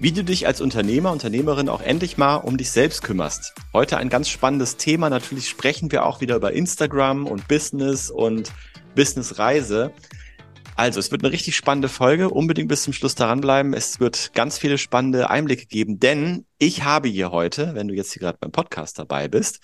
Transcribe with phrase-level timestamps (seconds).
[0.00, 3.54] Wie du dich als Unternehmer, Unternehmerin auch endlich mal um dich selbst kümmerst.
[3.72, 5.10] Heute ein ganz spannendes Thema.
[5.10, 8.52] Natürlich sprechen wir auch wieder über Instagram und Business und
[8.94, 9.92] Businessreise.
[10.76, 12.30] Also, es wird eine richtig spannende Folge.
[12.30, 13.74] Unbedingt bis zum Schluss daran bleiben.
[13.74, 18.12] Es wird ganz viele spannende Einblicke geben, denn ich habe hier heute, wenn du jetzt
[18.12, 19.58] hier gerade beim Podcast dabei bist,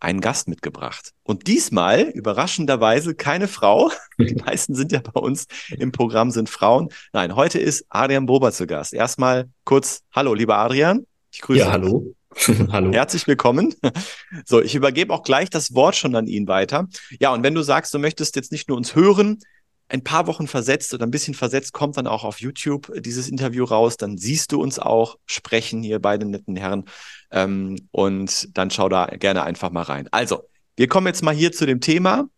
[0.00, 1.12] einen Gast mitgebracht.
[1.22, 3.90] Und diesmal, überraschenderweise, keine Frau.
[4.18, 5.46] Die meisten sind ja bei uns
[5.78, 6.88] im Programm, sind Frauen.
[7.12, 8.92] Nein, heute ist Adrian Bober zu Gast.
[8.92, 11.06] Erstmal kurz, hallo, lieber Adrian.
[11.30, 12.14] Ich grüße Ja, hallo.
[12.72, 12.92] hallo.
[12.92, 13.74] Herzlich willkommen.
[14.44, 16.88] So, ich übergebe auch gleich das Wort schon an ihn weiter.
[17.20, 19.40] Ja, und wenn du sagst, du möchtest jetzt nicht nur uns hören,
[19.90, 23.64] ein paar Wochen versetzt oder ein bisschen versetzt kommt dann auch auf YouTube dieses Interview
[23.64, 23.96] raus.
[23.96, 26.84] Dann siehst du uns auch sprechen hier beide netten Herren.
[27.30, 30.08] Ähm, und dann schau da gerne einfach mal rein.
[30.12, 32.28] Also, wir kommen jetzt mal hier zu dem Thema.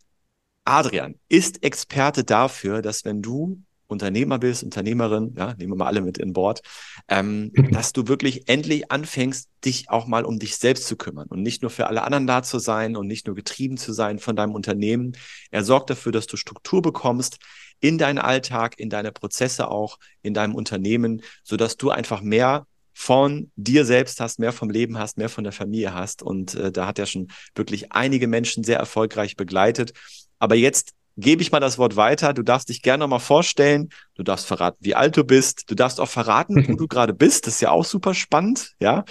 [0.64, 6.00] Adrian ist Experte dafür, dass wenn du Unternehmer bist, Unternehmerin, ja, nehmen wir mal alle
[6.00, 6.62] mit in Bord,
[7.08, 11.42] ähm, dass du wirklich endlich anfängst, dich auch mal um dich selbst zu kümmern und
[11.42, 14.34] nicht nur für alle anderen da zu sein und nicht nur getrieben zu sein von
[14.34, 15.12] deinem Unternehmen.
[15.50, 17.38] Er sorgt dafür, dass du Struktur bekommst
[17.80, 22.66] in deinen Alltag, in deine Prozesse auch, in deinem Unternehmen, so dass du einfach mehr
[22.94, 26.22] von dir selbst hast, mehr vom Leben hast, mehr von der Familie hast.
[26.22, 29.92] Und äh, da hat er schon wirklich einige Menschen sehr erfolgreich begleitet.
[30.38, 32.32] Aber jetzt gebe ich mal das Wort weiter.
[32.32, 33.90] Du darfst dich gerne nochmal vorstellen.
[34.14, 35.70] Du darfst verraten, wie alt du bist.
[35.70, 37.46] Du darfst auch verraten, wo du gerade bist.
[37.46, 39.04] Das ist ja auch super spannend, ja.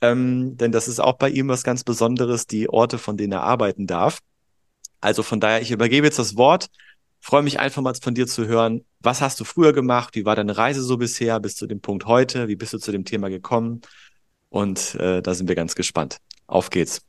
[0.00, 3.42] Ähm, denn das ist auch bei ihm was ganz Besonderes, die Orte, von denen er
[3.42, 4.20] arbeiten darf.
[5.00, 6.68] Also von daher, ich übergebe jetzt das Wort.
[7.20, 8.84] Freue mich einfach mal von dir zu hören.
[9.00, 10.14] Was hast du früher gemacht?
[10.14, 12.48] Wie war deine Reise so bisher bis zu dem Punkt heute?
[12.48, 13.82] Wie bist du zu dem Thema gekommen?
[14.48, 16.18] Und äh, da sind wir ganz gespannt.
[16.46, 17.02] Auf geht's.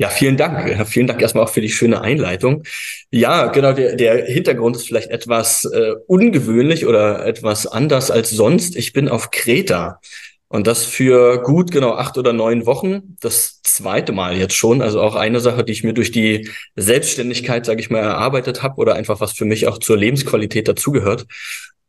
[0.00, 0.86] Ja, vielen Dank.
[0.88, 2.62] Vielen Dank erstmal auch für die schöne Einleitung.
[3.10, 8.76] Ja, genau, der, der Hintergrund ist vielleicht etwas äh, ungewöhnlich oder etwas anders als sonst.
[8.76, 10.00] Ich bin auf Kreta
[10.46, 13.16] und das für gut genau acht oder neun Wochen.
[13.20, 14.82] Das zweite Mal jetzt schon.
[14.82, 18.76] Also auch eine Sache, die ich mir durch die Selbstständigkeit, sage ich mal, erarbeitet habe
[18.76, 21.26] oder einfach was für mich auch zur Lebensqualität dazugehört.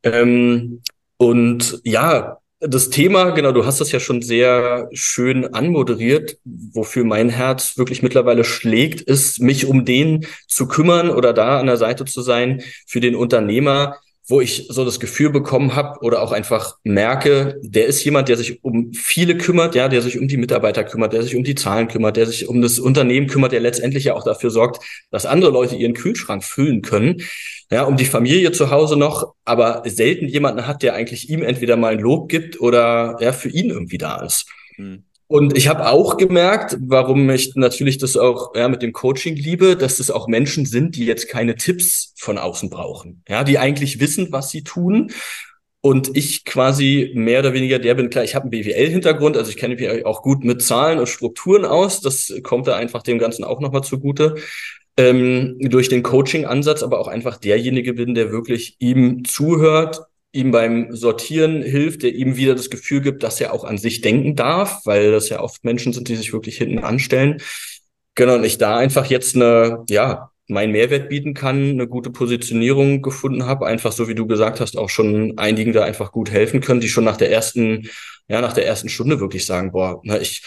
[0.02, 0.82] Ähm,
[1.18, 7.30] und ja, das Thema, genau, du hast das ja schon sehr schön anmoderiert, wofür mein
[7.30, 12.04] Herz wirklich mittlerweile schlägt, ist, mich um den zu kümmern oder da an der Seite
[12.06, 13.96] zu sein für den Unternehmer,
[14.30, 18.38] wo ich so das Gefühl bekommen habe oder auch einfach merke, der ist jemand, der
[18.38, 21.56] sich um viele kümmert, ja, der sich um die Mitarbeiter kümmert, der sich um die
[21.56, 25.26] Zahlen kümmert, der sich um das Unternehmen kümmert, der letztendlich ja auch dafür sorgt, dass
[25.26, 27.24] andere Leute ihren Kühlschrank füllen können,
[27.72, 31.76] ja, um die Familie zu Hause noch, aber selten jemanden hat, der eigentlich ihm entweder
[31.76, 34.46] mal ein Lob gibt oder ja, für ihn irgendwie da ist.
[34.78, 35.04] Mhm.
[35.32, 39.76] Und ich habe auch gemerkt, warum ich natürlich das auch ja, mit dem Coaching liebe,
[39.76, 43.22] dass es auch Menschen sind, die jetzt keine Tipps von außen brauchen.
[43.30, 45.12] Ja, die eigentlich wissen, was sie tun.
[45.82, 49.58] Und ich quasi mehr oder weniger der bin, klar, ich habe einen BWL-Hintergrund, also ich
[49.58, 52.02] kenne mich auch gut mit Zahlen und Strukturen aus.
[52.02, 54.34] Das kommt da einfach dem Ganzen auch nochmal zugute.
[54.98, 60.02] Ähm, durch den Coaching-Ansatz, aber auch einfach derjenige bin, der wirklich ihm zuhört,
[60.32, 64.02] ihm beim Sortieren hilft, der ihm wieder das Gefühl gibt, dass er auch an sich
[64.02, 67.42] denken darf, weil das ja oft Menschen sind, die sich wirklich hinten anstellen.
[68.16, 73.02] Genau, und ich da einfach jetzt eine, ja, meinen Mehrwert bieten kann, eine gute Positionierung
[73.02, 76.60] gefunden habe, einfach so wie du gesagt hast, auch schon einigen da einfach gut helfen
[76.60, 77.88] können, die schon nach der ersten,
[78.28, 80.44] ja, nach der ersten Stunde wirklich sagen, boah, na, ich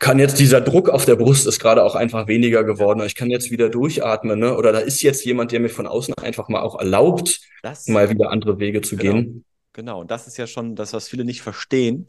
[0.00, 3.02] kann jetzt dieser Druck auf der Brust ist gerade auch einfach weniger geworden.
[3.04, 4.56] Ich kann jetzt wieder durchatmen, ne?
[4.56, 8.08] Oder da ist jetzt jemand, der mir von außen einfach mal auch erlaubt, das, mal
[8.08, 9.44] wieder andere Wege zu genau, gehen.
[9.74, 12.08] Genau, und das ist ja schon das, was viele nicht verstehen,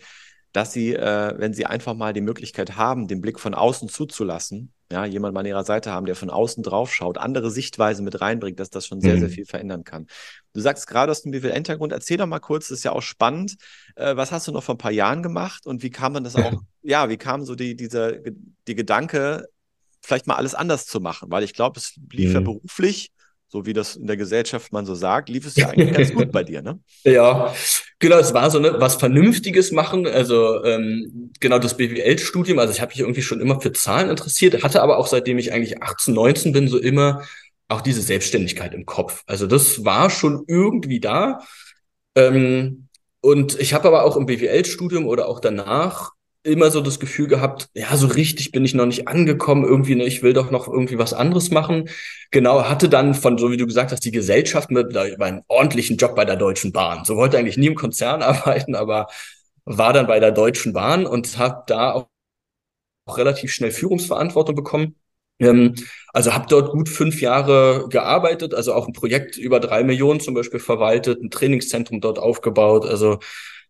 [0.54, 4.74] dass sie, äh, wenn sie einfach mal die Möglichkeit haben, den Blick von außen zuzulassen,
[4.92, 8.20] ja, jemand mal an ihrer Seite haben, der von außen drauf schaut, andere Sichtweisen mit
[8.20, 9.20] reinbringt, dass das schon sehr, mhm.
[9.22, 10.08] sehr viel verändern kann.
[10.54, 13.56] Du sagst gerade aus dem BWL-Hintergrund, erzähl doch mal kurz, das ist ja auch spannend.
[13.96, 16.36] Äh, was hast du noch vor ein paar Jahren gemacht und wie kam dann das
[16.36, 18.14] auch, ja, wie kam so die, dieser,
[18.68, 19.48] die Gedanke,
[20.02, 21.32] vielleicht mal alles anders zu machen?
[21.32, 22.36] Weil ich glaube, es lief mhm.
[22.36, 23.12] ja beruflich,
[23.52, 26.32] so wie das in der Gesellschaft man so sagt, lief es ja eigentlich ganz gut
[26.32, 26.80] bei dir, ne?
[27.04, 27.54] Ja,
[28.00, 30.08] genau, es war so ne, was Vernünftiges machen.
[30.08, 34.64] Also ähm, genau das BWL-Studium, also ich habe mich irgendwie schon immer für Zahlen interessiert,
[34.64, 37.24] hatte aber auch seitdem ich eigentlich 18, 19 bin, so immer
[37.68, 39.24] auch diese Selbstständigkeit im Kopf.
[39.28, 41.40] Also das war schon irgendwie da.
[42.16, 42.88] Ähm,
[43.20, 46.12] und ich habe aber auch im BWL-Studium oder auch danach
[46.44, 50.06] immer so das Gefühl gehabt, ja, so richtig bin ich noch nicht angekommen, irgendwie, ne,
[50.06, 51.90] ich will doch noch irgendwie was anderes machen.
[52.32, 56.16] Genau, hatte dann von, so wie du gesagt hast, die Gesellschaft mit einen ordentlichen Job
[56.16, 57.06] bei der Deutschen Bahn.
[57.06, 59.08] So wollte eigentlich nie im Konzern arbeiten, aber
[59.66, 62.08] war dann bei der Deutschen Bahn und habe da auch,
[63.06, 64.96] auch relativ schnell Führungsverantwortung bekommen.
[65.40, 65.76] Ähm,
[66.14, 70.34] also habe dort gut fünf Jahre gearbeitet, also auch ein Projekt über drei Millionen zum
[70.36, 73.20] Beispiel verwaltet, ein Trainingszentrum dort aufgebaut, also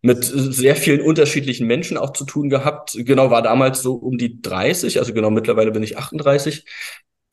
[0.02, 2.98] mit sehr vielen unterschiedlichen Menschen auch zu tun gehabt.
[2.98, 6.66] Genau, war damals so um die 30, also genau mittlerweile bin ich 38.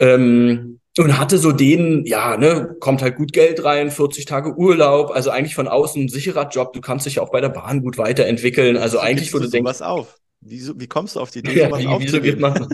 [0.01, 5.11] Ähm, und hatte so den, ja, ne, kommt halt gut Geld rein, 40 Tage Urlaub,
[5.11, 7.99] also eigentlich von außen ein sicherer Job, du kannst dich auch bei der Bahn gut
[7.99, 8.77] weiterentwickeln.
[8.77, 9.67] Also eigentlich würde denken.
[9.67, 10.19] was auf.
[10.41, 12.69] Wieso, wie kommst du auf die Idee, ja, wie, man?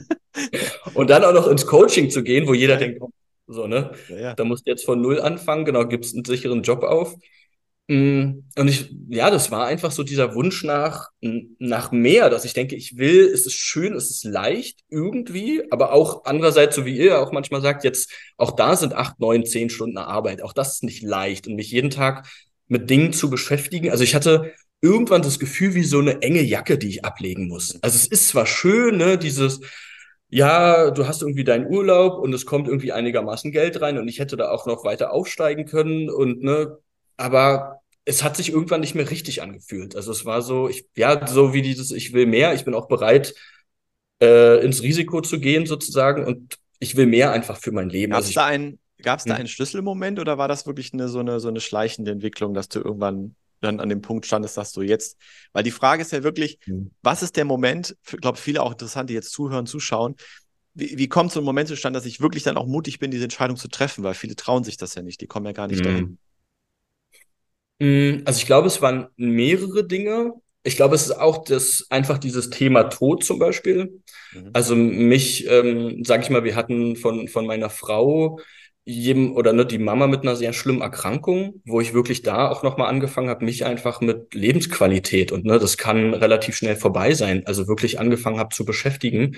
[0.94, 2.80] und dann auch noch ins Coaching zu gehen, wo jeder ja.
[2.80, 3.10] denkt, oh,
[3.46, 3.92] so, ne?
[4.08, 4.34] Ja, ja.
[4.34, 7.14] Da musst du jetzt von null anfangen, genau, gibst einen sicheren Job auf.
[7.86, 12.54] Mm, und ich, ja, das war einfach so dieser Wunsch nach, nach mehr, dass ich
[12.54, 16.96] denke, ich will, es ist schön, es ist leicht irgendwie, aber auch andererseits, so wie
[16.96, 20.42] ihr auch manchmal sagt, jetzt, auch da sind acht, neun, zehn Stunden Arbeit.
[20.42, 22.26] Auch das ist nicht leicht und mich jeden Tag
[22.68, 23.90] mit Dingen zu beschäftigen.
[23.90, 27.78] Also ich hatte irgendwann das Gefühl wie so eine enge Jacke, die ich ablegen muss.
[27.82, 29.60] Also es ist zwar schön, ne, dieses,
[30.28, 34.18] ja, du hast irgendwie deinen Urlaub und es kommt irgendwie einigermaßen Geld rein und ich
[34.18, 36.78] hätte da auch noch weiter aufsteigen können und ne,
[37.16, 39.96] aber es hat sich irgendwann nicht mehr richtig angefühlt.
[39.96, 42.88] Also es war so, ich, ja, so wie dieses, ich will mehr, ich bin auch
[42.88, 43.34] bereit,
[44.20, 48.12] äh, ins Risiko zu gehen sozusagen und ich will mehr einfach für mein Leben.
[48.12, 49.40] Gab es also da, ein, gab's da hm.
[49.40, 52.80] einen Schlüsselmoment oder war das wirklich eine, so, eine, so eine schleichende Entwicklung, dass du
[52.80, 55.16] irgendwann dann an dem Punkt standest, dass du jetzt,
[55.52, 56.90] weil die Frage ist ja wirklich, hm.
[57.02, 60.16] was ist der Moment, ich glaube, viele auch interessant, die jetzt zuhören, zuschauen,
[60.74, 63.24] wie, wie kommt so ein Moment zustande, dass ich wirklich dann auch mutig bin, diese
[63.24, 65.78] Entscheidung zu treffen, weil viele trauen sich das ja nicht, die kommen ja gar nicht
[65.78, 65.84] hm.
[65.84, 66.18] dahin.
[67.78, 70.32] Mm, also ich glaube, es waren mehrere Dinge.
[70.62, 74.00] Ich glaube, es ist auch das einfach dieses Thema Tod zum Beispiel.
[74.32, 74.50] Mhm.
[74.52, 78.38] Also mich, ähm, sag ich mal, wir hatten von von meiner Frau
[78.86, 82.62] jedem oder ne, die Mama mit einer sehr schlimmen Erkrankung, wo ich wirklich da auch
[82.62, 87.46] nochmal angefangen habe, mich einfach mit Lebensqualität und ne, das kann relativ schnell vorbei sein,
[87.46, 89.36] also wirklich angefangen habe zu beschäftigen.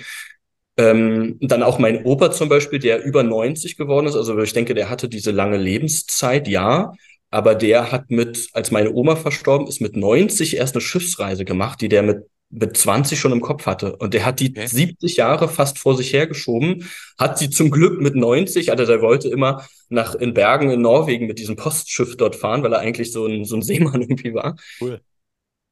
[0.78, 4.74] Ähm, dann auch mein Opa zum Beispiel, der über 90 geworden ist, also ich denke,
[4.74, 6.92] der hatte diese lange Lebenszeit, ja,
[7.36, 11.82] aber der hat mit, als meine Oma verstorben ist, mit 90 erst eine Schiffsreise gemacht,
[11.82, 13.94] die der mit, mit 20 schon im Kopf hatte.
[13.96, 14.66] Und der hat die okay.
[14.66, 16.88] 70 Jahre fast vor sich hergeschoben,
[17.18, 21.26] hat sie zum Glück mit 90, also der wollte immer nach in Bergen in Norwegen
[21.26, 24.56] mit diesem Postschiff dort fahren, weil er eigentlich so ein, so ein Seemann irgendwie war.
[24.80, 25.02] Cool.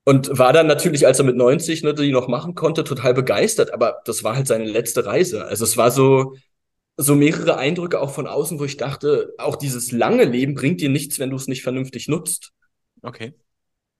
[0.05, 3.73] Und war dann natürlich, als er mit 90 ne, die noch machen konnte, total begeistert.
[3.73, 5.47] Aber das war halt seine letzte Reise.
[5.47, 6.35] Also es war so,
[6.97, 10.91] so mehrere Eindrücke auch von außen, wo ich dachte, auch dieses lange Leben bringt dir
[10.91, 12.53] nichts, wenn du es nicht vernünftig nutzt.
[13.03, 13.35] Okay.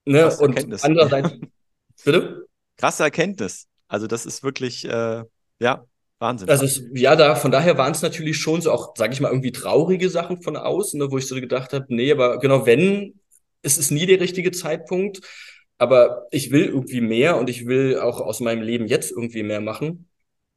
[0.05, 0.27] Ne?
[0.37, 0.85] Und Erkenntnis.
[0.85, 1.33] andererseits,
[2.05, 2.47] bitte?
[2.77, 3.67] Krasse Erkenntnis.
[3.89, 5.25] Also das ist wirklich, äh,
[5.59, 5.87] ja,
[6.19, 6.49] Wahnsinn.
[6.49, 9.31] Also es, ja, da von daher waren es natürlich schon so auch, sage ich mal,
[9.31, 13.21] irgendwie traurige Sachen von außen, ne, wo ich so gedacht habe, nee, aber genau wenn,
[13.63, 15.21] es ist nie der richtige Zeitpunkt,
[15.79, 19.61] aber ich will irgendwie mehr und ich will auch aus meinem Leben jetzt irgendwie mehr
[19.61, 20.09] machen.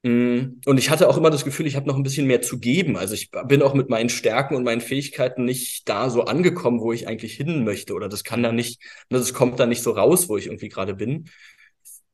[0.07, 2.59] Mm, und ich hatte auch immer das Gefühl, ich habe noch ein bisschen mehr zu
[2.59, 2.95] geben.
[2.97, 6.93] Also ich bin auch mit meinen Stärken und meinen Fähigkeiten nicht da so angekommen, wo
[6.93, 7.93] ich eigentlich hin möchte.
[7.93, 10.95] Oder das kann da nicht, das kommt da nicht so raus, wo ich irgendwie gerade
[10.95, 11.25] bin.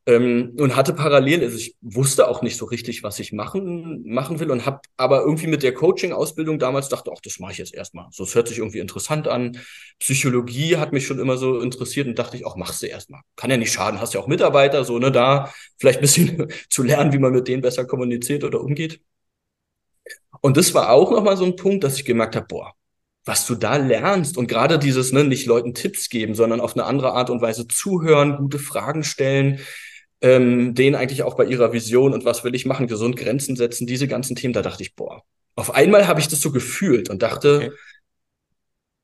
[0.05, 4.41] Ähm, und hatte parallel, also ich wusste auch nicht so richtig, was ich machen, machen
[4.41, 7.73] will und habe aber irgendwie mit der Coaching-Ausbildung damals dachte, ach, das mache ich jetzt
[7.73, 8.07] erstmal.
[8.11, 9.57] So, es hört sich irgendwie interessant an.
[9.99, 13.21] Psychologie hat mich schon immer so interessiert und dachte ich, auch machst du erstmal.
[13.37, 16.83] Kann ja nicht schaden, hast ja auch Mitarbeiter, so, ne, da vielleicht ein bisschen zu
[16.83, 18.99] lernen, wie man mit denen besser kommuniziert oder umgeht.
[20.41, 22.73] Und das war auch nochmal so ein Punkt, dass ich gemerkt habe, boah,
[23.25, 26.83] was du da lernst und gerade dieses, ne, nicht Leuten Tipps geben, sondern auf eine
[26.85, 29.59] andere Art und Weise zuhören, gute Fragen stellen,
[30.23, 33.85] ähm, denen eigentlich auch bei ihrer Vision und was will ich machen, gesund Grenzen setzen,
[33.85, 35.21] diese ganzen Themen, da dachte ich, boah,
[35.55, 37.71] auf einmal habe ich das so gefühlt und dachte, okay.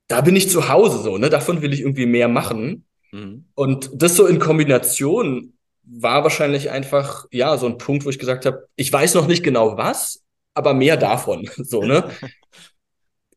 [0.07, 2.85] da bin ich zu Hause so, ne, davon will ich irgendwie mehr machen.
[3.11, 3.45] Mhm.
[3.53, 8.45] Und das so in Kombination war wahrscheinlich einfach, ja, so ein Punkt, wo ich gesagt
[8.45, 10.23] habe, ich weiß noch nicht genau was,
[10.53, 12.09] aber mehr davon, so, ne?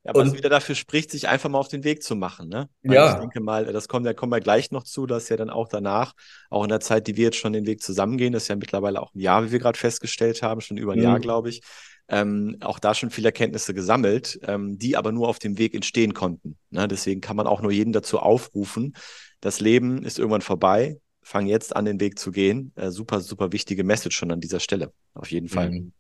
[0.04, 2.49] Ja, was wieder dafür spricht, sich einfach mal auf den Weg zu machen.
[2.49, 2.68] Ne?
[2.82, 3.12] Weil ja.
[3.12, 5.68] Ich denke mal, das kommt, da kommen wir gleich noch zu, dass ja dann auch
[5.68, 6.14] danach,
[6.50, 9.00] auch in der Zeit, die wir jetzt schon den Weg zusammengehen, das ist ja mittlerweile
[9.00, 11.04] auch ein Jahr, wie wir gerade festgestellt haben, schon über ein mhm.
[11.04, 11.62] Jahr, glaube ich,
[12.09, 16.14] ähm, auch da schon viele Erkenntnisse gesammelt, ähm, die aber nur auf dem Weg entstehen
[16.14, 16.59] konnten.
[16.71, 16.88] Ne?
[16.88, 18.94] Deswegen kann man auch nur jeden dazu aufrufen,
[19.42, 22.73] das Leben ist irgendwann vorbei, fang jetzt an, den Weg zu gehen.
[22.76, 24.92] Äh, super, super wichtige Message schon an dieser Stelle.
[25.14, 25.71] Auf jeden Fall.
[25.71, 25.92] Mhm.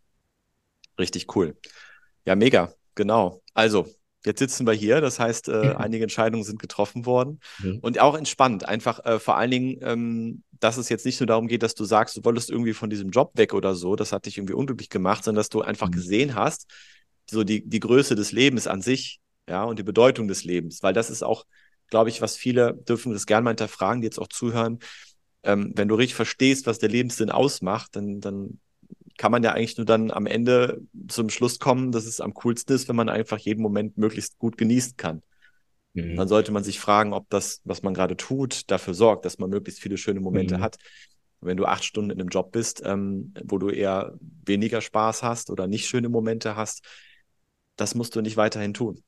[0.98, 1.56] Richtig cool.
[2.24, 2.72] Ja, mega.
[2.94, 3.42] Genau.
[3.54, 3.86] Also,
[4.24, 5.00] jetzt sitzen wir hier.
[5.00, 5.76] Das heißt, äh, mhm.
[5.76, 7.40] einige Entscheidungen sind getroffen worden.
[7.58, 7.78] Mhm.
[7.80, 8.68] Und auch entspannt.
[8.68, 11.84] Einfach äh, vor allen Dingen ähm, dass es jetzt nicht nur darum geht, dass du
[11.84, 14.90] sagst, du wolltest irgendwie von diesem Job weg oder so, das hat dich irgendwie unglücklich
[14.90, 15.92] gemacht, sondern dass du einfach mhm.
[15.92, 16.70] gesehen hast,
[17.28, 20.92] so die, die Größe des Lebens an sich, ja, und die Bedeutung des Lebens, weil
[20.92, 21.44] das ist auch,
[21.90, 24.78] glaube ich, was viele dürfen das gerne mal hinterfragen, die jetzt auch zuhören.
[25.42, 28.60] Ähm, wenn du richtig verstehst, was der Lebenssinn ausmacht, dann, dann
[29.16, 32.72] kann man ja eigentlich nur dann am Ende zum Schluss kommen, dass es am coolsten
[32.72, 35.22] ist, wenn man einfach jeden Moment möglichst gut genießen kann.
[35.94, 36.16] Mhm.
[36.16, 39.50] Dann sollte man sich fragen, ob das, was man gerade tut, dafür sorgt, dass man
[39.50, 40.62] möglichst viele schöne Momente mhm.
[40.62, 40.76] hat.
[41.40, 44.14] wenn du acht Stunden in einem Job bist, ähm, wo du eher
[44.46, 46.84] weniger Spaß hast oder nicht schöne Momente hast,
[47.76, 49.02] das musst du nicht weiterhin tun.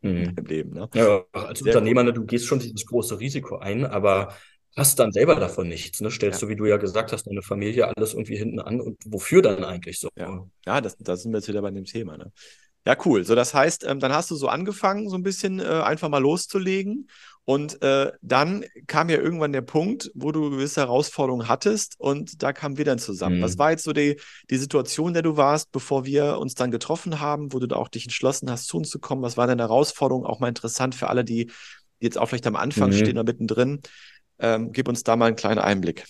[0.00, 0.34] Mhm.
[0.38, 0.70] Im Leben.
[0.72, 0.88] Ne?
[0.94, 4.34] Ja, als Sehr Unternehmer, ne, du gehst schon dieses große Risiko ein, aber
[4.76, 6.00] hast dann selber davon nichts.
[6.00, 6.10] Ne?
[6.10, 6.46] Stellst ja.
[6.46, 9.64] du, wie du ja gesagt hast, deine Familie alles irgendwie hinten an und wofür dann
[9.64, 10.08] eigentlich so?
[10.16, 12.16] Ja, ja das, da sind wir jetzt wieder bei dem Thema.
[12.16, 12.32] Ne?
[12.86, 13.24] Ja, cool.
[13.24, 16.18] So, das heißt, ähm, dann hast du so angefangen, so ein bisschen äh, einfach mal
[16.18, 17.08] loszulegen.
[17.44, 22.52] Und äh, dann kam ja irgendwann der Punkt, wo du gewisse Herausforderungen hattest und da
[22.52, 23.38] kamen wir dann zusammen.
[23.38, 23.42] Mhm.
[23.42, 26.70] Was war jetzt so die, die Situation, in der du warst, bevor wir uns dann
[26.70, 29.22] getroffen haben, wo du da auch dich entschlossen hast, zu uns zu kommen?
[29.22, 30.24] Was war deine Herausforderung?
[30.24, 32.94] Auch mal interessant für alle, die, die jetzt auch vielleicht am Anfang mhm.
[32.94, 33.80] stehen oder mittendrin.
[34.40, 36.04] Ähm, gib uns da mal einen kleinen Einblick.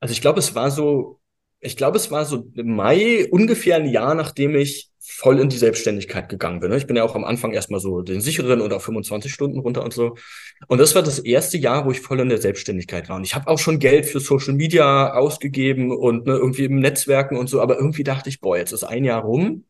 [0.00, 1.20] Also ich glaube, es war so,
[1.60, 6.28] ich glaube, es war so Mai, ungefähr ein Jahr, nachdem ich voll in die Selbstständigkeit
[6.28, 6.70] gegangen bin.
[6.70, 6.76] Ne?
[6.76, 9.92] Ich bin ja auch am Anfang erstmal so den sicheren auf 25 Stunden runter und
[9.92, 10.16] so.
[10.68, 13.16] Und das war das erste Jahr, wo ich voll in der Selbstständigkeit war.
[13.16, 17.36] Und ich habe auch schon Geld für Social Media ausgegeben und ne, irgendwie im Netzwerken
[17.36, 17.60] und so.
[17.60, 19.64] Aber irgendwie dachte ich, boah, jetzt ist ein Jahr rum.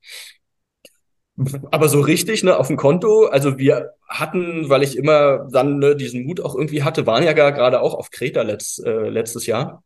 [1.71, 3.27] Aber so richtig, ne, auf dem Konto.
[3.27, 7.33] Also wir hatten, weil ich immer dann ne, diesen Mut auch irgendwie hatte, waren ja
[7.33, 9.83] gerade auch auf Kreta letzt, äh, letztes Jahr.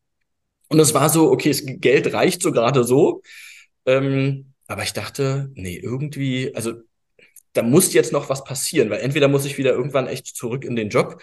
[0.69, 3.23] Und es war so, okay, das Geld reicht so gerade so.
[3.87, 6.75] Ähm, aber ich dachte, nee, irgendwie, also
[7.53, 10.77] da muss jetzt noch was passieren, weil entweder muss ich wieder irgendwann echt zurück in
[10.77, 11.23] den Job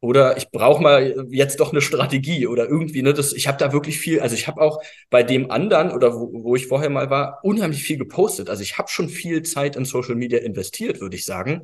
[0.00, 3.72] oder ich brauche mal jetzt doch eine Strategie oder irgendwie, ne, das, ich habe da
[3.72, 7.10] wirklich viel, also ich habe auch bei dem anderen oder wo, wo ich vorher mal
[7.10, 8.48] war, unheimlich viel gepostet.
[8.48, 11.62] Also ich habe schon viel Zeit in Social Media investiert, würde ich sagen.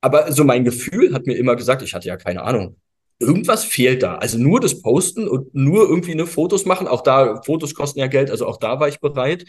[0.00, 2.76] Aber so mein Gefühl hat mir immer gesagt, ich hatte ja keine Ahnung,
[3.18, 4.16] irgendwas fehlt da.
[4.16, 8.06] Also nur das Posten und nur irgendwie eine Fotos machen, auch da, Fotos kosten ja
[8.06, 9.44] Geld, also auch da war ich bereit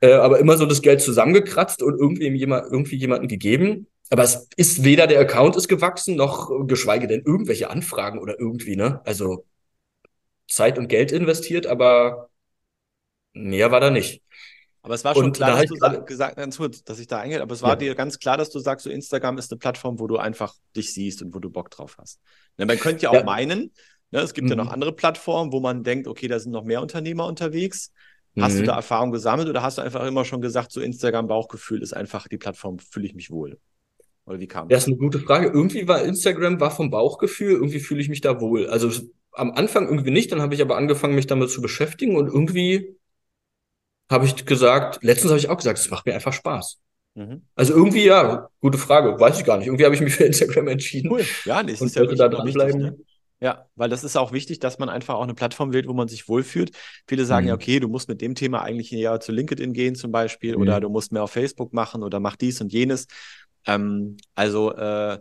[0.00, 3.86] äh, aber immer so das Geld zusammengekratzt und irgendwie, jemand, irgendwie jemanden gegeben.
[4.10, 8.76] Aber es ist weder der Account ist gewachsen, noch geschweige denn irgendwelche Anfragen oder irgendwie,
[8.76, 9.00] ne?
[9.04, 9.44] Also
[10.48, 12.30] Zeit und Geld investiert, aber
[13.32, 14.22] mehr war da nicht.
[14.82, 17.08] Aber es war schon und klar, da dass du grade, gesagt ganz kurz, dass ich
[17.08, 17.76] da eingehe, aber es war ja.
[17.76, 20.94] dir ganz klar, dass du sagst, so Instagram ist eine Plattform, wo du einfach dich
[20.94, 22.20] siehst und wo du Bock drauf hast.
[22.56, 23.24] Ja, man könnte ja auch ja.
[23.24, 23.72] meinen,
[24.12, 24.50] ne, es gibt mhm.
[24.50, 24.70] ja noch mhm.
[24.74, 27.90] andere Plattformen, wo man denkt, okay, da sind noch mehr Unternehmer unterwegs.
[28.38, 28.58] Hast mhm.
[28.58, 31.92] du da Erfahrung gesammelt oder hast du einfach immer schon gesagt, so Instagram Bauchgefühl ist
[31.92, 33.58] einfach die Plattform, fühle ich mich wohl?
[34.26, 34.76] Oder wie kam das?
[34.76, 35.46] Das ist eine gute Frage.
[35.46, 38.66] Irgendwie war Instagram war vom Bauchgefühl, irgendwie fühle ich mich da wohl.
[38.66, 38.90] Also
[39.32, 42.96] am Anfang irgendwie nicht, dann habe ich aber angefangen, mich damit zu beschäftigen und irgendwie
[44.10, 46.78] habe ich gesagt, letztens habe ich auch gesagt, es macht mir einfach Spaß.
[47.14, 47.42] Mhm.
[47.54, 49.66] Also irgendwie, ja, gute Frage, weiß ich gar nicht.
[49.66, 51.10] Irgendwie habe ich mich für Instagram entschieden.
[51.10, 51.24] Cool.
[51.44, 52.82] Ja, nee, und ist ja da dranbleiben.
[52.82, 53.04] Wichtig, ne?
[53.38, 56.08] Ja, weil das ist auch wichtig, dass man einfach auch eine Plattform wählt, wo man
[56.08, 56.70] sich wohlfühlt.
[57.06, 57.48] Viele sagen mhm.
[57.48, 60.62] ja, okay, du musst mit dem Thema eigentlich eher zu LinkedIn gehen zum Beispiel mhm.
[60.62, 63.06] oder du musst mehr auf Facebook machen oder mach dies und jenes.
[63.66, 65.18] Ähm, also äh,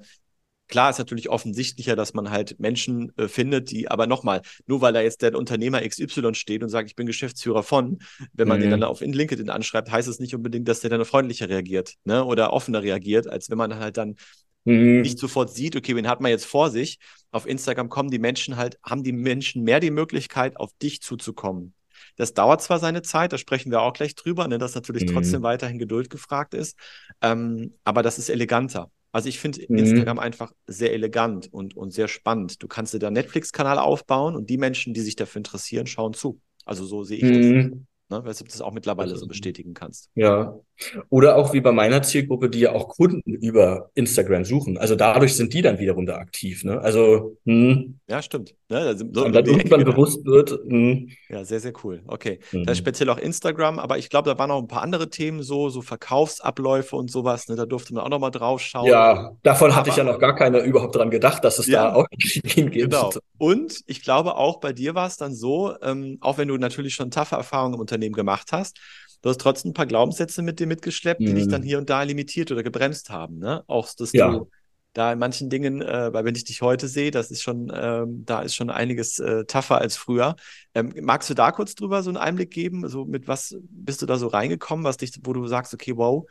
[0.68, 4.94] klar ist natürlich offensichtlicher, dass man halt Menschen äh, findet, die, aber nochmal, nur weil
[4.94, 8.00] da jetzt der Unternehmer XY steht und sagt, ich bin Geschäftsführer von,
[8.34, 8.62] wenn man mhm.
[8.64, 12.26] den dann auf LinkedIn anschreibt, heißt es nicht unbedingt, dass der dann freundlicher reagiert, ne,
[12.26, 14.16] oder offener reagiert, als wenn man halt dann
[14.64, 15.02] mhm.
[15.02, 16.98] nicht sofort sieht, okay, wen hat man jetzt vor sich?
[17.32, 21.75] Auf Instagram kommen die Menschen halt, haben die Menschen mehr die Möglichkeit, auf dich zuzukommen.
[22.16, 25.14] Das dauert zwar seine Zeit, da sprechen wir auch gleich drüber, ne, dass natürlich mhm.
[25.14, 26.78] trotzdem weiterhin Geduld gefragt ist,
[27.22, 28.92] ähm, aber das ist eleganter.
[29.12, 29.78] Also ich finde mhm.
[29.78, 32.62] Instagram einfach sehr elegant und, und sehr spannend.
[32.62, 36.42] Du kannst dir da Netflix-Kanal aufbauen und die Menschen, die sich dafür interessieren, schauen zu.
[36.66, 37.72] Also so sehe ich mhm.
[37.72, 37.80] das.
[38.10, 38.26] Ne?
[38.26, 40.10] Weil du das auch mittlerweile so bestätigen kannst.
[40.16, 40.60] Ja.
[41.10, 44.78] Oder auch wie bei meiner Zielgruppe, die ja auch Kunden über Instagram suchen.
[44.78, 46.64] Also dadurch sind die dann wiederum da aktiv.
[46.64, 46.80] Ne?
[46.82, 48.00] Also hm.
[48.08, 48.56] ja, stimmt.
[48.70, 48.84] Ne?
[48.84, 50.52] Da sind, so Und dann irgendwann Ecke, bewusst wird.
[50.68, 51.10] Hm.
[51.30, 52.02] Ja, sehr, sehr cool.
[52.08, 52.40] Okay.
[52.52, 52.66] Mhm.
[52.66, 55.44] Das ist speziell auch Instagram, aber ich glaube, da waren auch ein paar andere Themen
[55.44, 57.48] so, so Verkaufsabläufe und sowas.
[57.48, 57.56] Ne?
[57.56, 58.88] Da durfte man auch noch mal drauf schauen.
[58.88, 61.92] Ja, davon aber, hatte ich ja noch gar keiner überhaupt dran gedacht, dass es ja,
[61.92, 62.92] da auch Ideen gibt.
[62.92, 63.12] Genau.
[63.38, 66.96] Und ich glaube auch bei dir war es dann so, ähm, auch wenn du natürlich
[66.96, 68.80] schon taffe Erfahrungen im Unternehmen gemacht hast,
[69.22, 71.26] du hast trotzdem ein paar Glaubenssätze mit dir mitgeschleppt, mhm.
[71.26, 71.66] die dich dann mhm.
[71.66, 73.40] hier und da limitiert oder gebremst haben.
[73.40, 73.64] Ne?
[73.68, 74.32] Auch, dass ja.
[74.32, 74.50] du
[74.96, 78.24] da in manchen Dingen, äh, weil wenn ich dich heute sehe, das ist schon, ähm,
[78.26, 80.36] da ist schon einiges äh, tougher als früher.
[80.74, 82.88] Ähm, magst du da kurz drüber so einen Einblick geben?
[82.88, 86.26] So mit was bist du da so reingekommen, was dich, wo du sagst, okay, wow,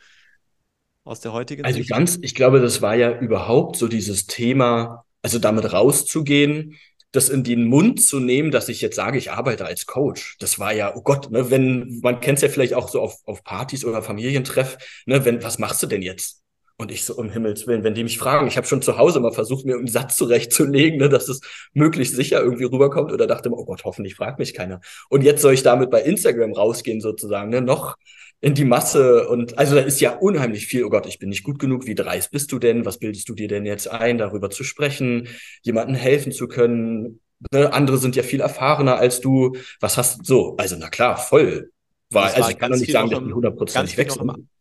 [1.03, 1.89] aus der heutigen Also Sicht?
[1.89, 6.75] ganz, ich glaube, das war ja überhaupt so dieses Thema, also damit rauszugehen,
[7.15, 10.37] das in den Mund zu nehmen, dass ich jetzt sage, ich arbeite als Coach.
[10.39, 13.17] Das war ja, oh Gott, ne, wenn, man kennt es ja vielleicht auch so auf,
[13.25, 16.44] auf Partys oder Familientreff, ne, wenn, was machst du denn jetzt?
[16.77, 19.21] Und ich so, um Himmels Willen, wenn die mich fragen, ich habe schon zu Hause
[19.21, 21.39] mal versucht, mir einen Satz zurechtzulegen, ne, dass es
[21.73, 24.81] möglichst sicher irgendwie rüberkommt oder dachte mir, oh Gott, hoffentlich fragt mich keiner.
[25.09, 27.95] Und jetzt soll ich damit bei Instagram rausgehen sozusagen, ne, noch
[28.41, 31.43] in die Masse und also da ist ja unheimlich viel, oh Gott, ich bin nicht
[31.43, 34.49] gut genug, wie dreist bist du denn, was bildest du dir denn jetzt ein, darüber
[34.49, 35.29] zu sprechen,
[35.63, 37.71] jemandem helfen zu können, ne?
[37.73, 41.71] andere sind ja viel erfahrener als du, was hast du so, also na klar, voll,
[42.11, 44.11] war, also ich kann noch nicht sagen, dass ich 100% weg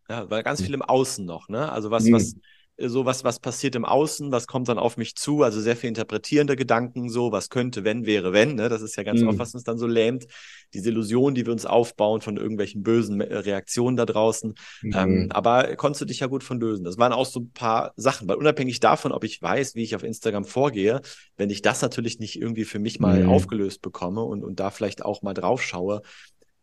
[0.09, 2.15] Ja, war ganz viel im Außen noch, ne, also was, mhm.
[2.15, 2.35] was
[2.77, 5.89] so was, was passiert im Außen, was kommt dann auf mich zu, also sehr viel
[5.89, 8.69] interpretierende Gedanken, so, was könnte, wenn, wäre, wenn, ne?
[8.69, 9.29] Das ist ja ganz mhm.
[9.29, 10.27] oft, was uns dann so lähmt,
[10.73, 14.55] diese Illusion, die wir uns aufbauen von irgendwelchen bösen äh, Reaktionen da draußen.
[14.83, 14.93] Mhm.
[14.95, 16.85] Ähm, aber konntest du dich ja gut von lösen.
[16.85, 19.95] Das waren auch so ein paar Sachen, weil unabhängig davon, ob ich weiß, wie ich
[19.95, 21.01] auf Instagram vorgehe,
[21.37, 23.31] wenn ich das natürlich nicht irgendwie für mich mal mhm.
[23.31, 26.03] aufgelöst bekomme und, und da vielleicht auch mal drauf schaue,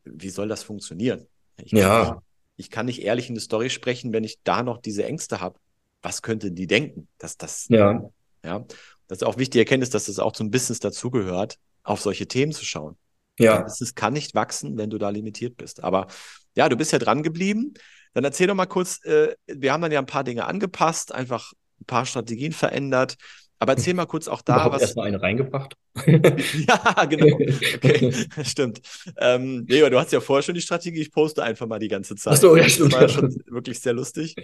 [0.03, 1.27] wie soll das funktionieren?
[1.63, 2.21] Ich ja.
[2.61, 5.59] Ich kann nicht ehrlich in die Story sprechen, wenn ich da noch diese Ängste habe
[6.01, 7.07] was könnte die denken?
[7.17, 8.09] Dass das, ja.
[8.43, 8.65] ja,
[9.07, 12.65] das ist auch wichtig erkenntnis, dass das auch zum Business dazugehört, auf solche Themen zu
[12.65, 12.97] schauen.
[13.39, 13.55] Ja.
[13.55, 15.83] Dein Business kann nicht wachsen, wenn du da limitiert bist.
[15.83, 16.07] Aber
[16.55, 17.73] ja, du bist ja dran geblieben.
[18.13, 21.53] Dann erzähl doch mal kurz, äh, wir haben dann ja ein paar Dinge angepasst, einfach
[21.79, 23.15] ein paar Strategien verändert.
[23.61, 24.81] Aber erzähl mal kurz auch da Überhaupt was.
[24.81, 25.75] erstmal eine reingebracht.
[26.07, 27.35] ja, genau.
[27.75, 28.11] Okay,
[28.43, 28.81] stimmt.
[29.17, 32.15] Ähm, nee, du hast ja vorher schon die Strategie, ich poste einfach mal die ganze
[32.15, 32.33] Zeit.
[32.33, 32.93] Ach so, ja, stimmt.
[32.93, 34.35] Das war ja schon wirklich sehr lustig.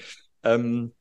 [0.44, 0.92] Ähm,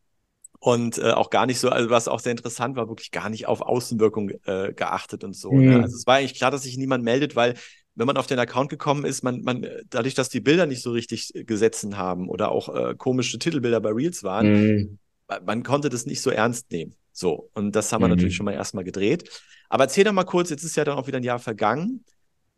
[0.61, 3.49] und äh, auch gar nicht so, also was auch sehr interessant war, wirklich gar nicht
[3.49, 5.52] auf Außenwirkung äh, geachtet und so.
[5.52, 5.58] Ne?
[5.58, 5.68] Mhm.
[5.68, 5.82] Ne?
[5.82, 7.52] Also es war eigentlich klar, dass sich niemand meldet, weil
[7.96, 10.92] wenn man auf den Account gekommen ist, man, man, dadurch, dass die Bilder nicht so
[10.92, 14.99] richtig gesetzt haben oder auch äh, komische Titelbilder bei Reels waren, mhm.
[15.45, 16.95] Man konnte das nicht so ernst nehmen.
[17.12, 18.37] So, und das haben wir natürlich mhm.
[18.37, 19.30] schon mal erstmal gedreht.
[19.68, 22.05] Aber erzähl doch mal kurz, jetzt ist ja dann auch wieder ein Jahr vergangen.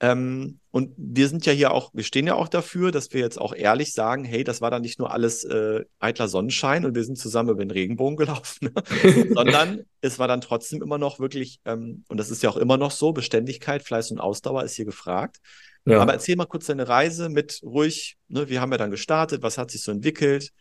[0.00, 3.40] Ähm, und wir sind ja hier auch, wir stehen ja auch dafür, dass wir jetzt
[3.40, 7.02] auch ehrlich sagen, hey, das war dann nicht nur alles äh, eitler Sonnenschein und wir
[7.02, 8.70] sind zusammen über den Regenbogen gelaufen,
[9.34, 12.76] sondern es war dann trotzdem immer noch wirklich, ähm, und das ist ja auch immer
[12.76, 15.38] noch so, Beständigkeit, Fleiß und Ausdauer ist hier gefragt.
[15.84, 16.00] Ja.
[16.00, 19.58] Aber erzähl mal kurz deine Reise mit ruhig, ne, wir haben ja dann gestartet, was
[19.58, 20.52] hat sich so entwickelt?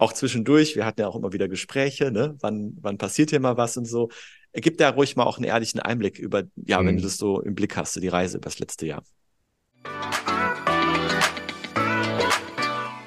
[0.00, 2.34] Auch zwischendurch, wir hatten ja auch immer wieder Gespräche, ne?
[2.40, 4.08] Wann, wann passiert hier mal was und so
[4.54, 6.86] gib da ruhig mal auch einen ehrlichen Einblick über, ja, mhm.
[6.86, 9.02] wenn du das so im Blick hast, die Reise über das letzte Jahr.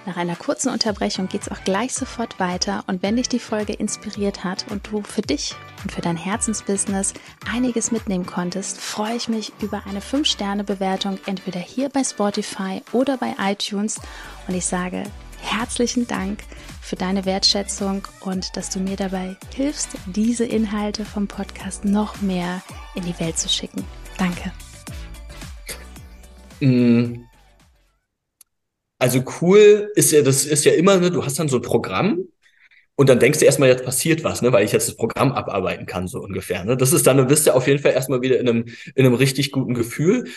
[0.05, 3.73] Nach einer kurzen Unterbrechung geht es auch gleich sofort weiter und wenn dich die Folge
[3.73, 7.13] inspiriert hat und du für dich und für dein Herzensbusiness
[7.51, 13.33] einiges mitnehmen konntest, freue ich mich über eine 5-Sterne-Bewertung entweder hier bei Spotify oder bei
[13.39, 13.99] iTunes
[14.47, 15.03] und ich sage
[15.43, 16.39] herzlichen Dank
[16.81, 22.63] für deine Wertschätzung und dass du mir dabei hilfst, diese Inhalte vom Podcast noch mehr
[22.95, 23.83] in die Welt zu schicken.
[24.17, 24.51] Danke.
[26.59, 27.25] Mm.
[28.99, 32.23] Also cool ist ja, das ist ja immer, ne, du hast dann so ein Programm
[32.95, 35.85] und dann denkst du erstmal, jetzt passiert was, ne, weil ich jetzt das Programm abarbeiten
[35.85, 36.63] kann, so ungefähr.
[36.63, 36.77] Ne?
[36.77, 39.15] Das ist dann, du bist ja auf jeden Fall erstmal wieder in einem, in einem
[39.15, 40.29] richtig guten Gefühl.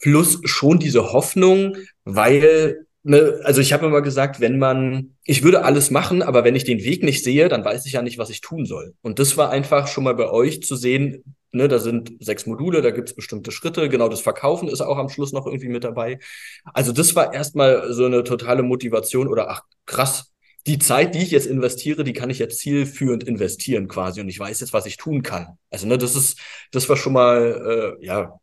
[0.00, 5.64] Plus schon diese Hoffnung, weil ne, also ich habe immer gesagt, wenn man, ich würde
[5.64, 8.30] alles machen, aber wenn ich den Weg nicht sehe, dann weiß ich ja nicht, was
[8.30, 8.94] ich tun soll.
[9.02, 12.82] Und das war einfach schon mal bei euch zu sehen, ne, da sind sechs Module,
[12.82, 16.18] da gibt's bestimmte Schritte, genau das Verkaufen ist auch am Schluss noch irgendwie mit dabei.
[16.64, 20.32] Also das war erstmal so eine totale Motivation oder ach krass,
[20.66, 24.38] die Zeit, die ich jetzt investiere, die kann ich jetzt zielführend investieren quasi und ich
[24.38, 25.58] weiß jetzt, was ich tun kann.
[25.70, 26.40] Also ne, das ist,
[26.72, 28.38] das war schon mal äh, ja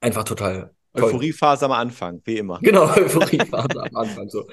[0.00, 2.58] einfach total Euphoriephase am Anfang, wie immer.
[2.62, 4.46] Genau, Euphoriephase am Anfang so.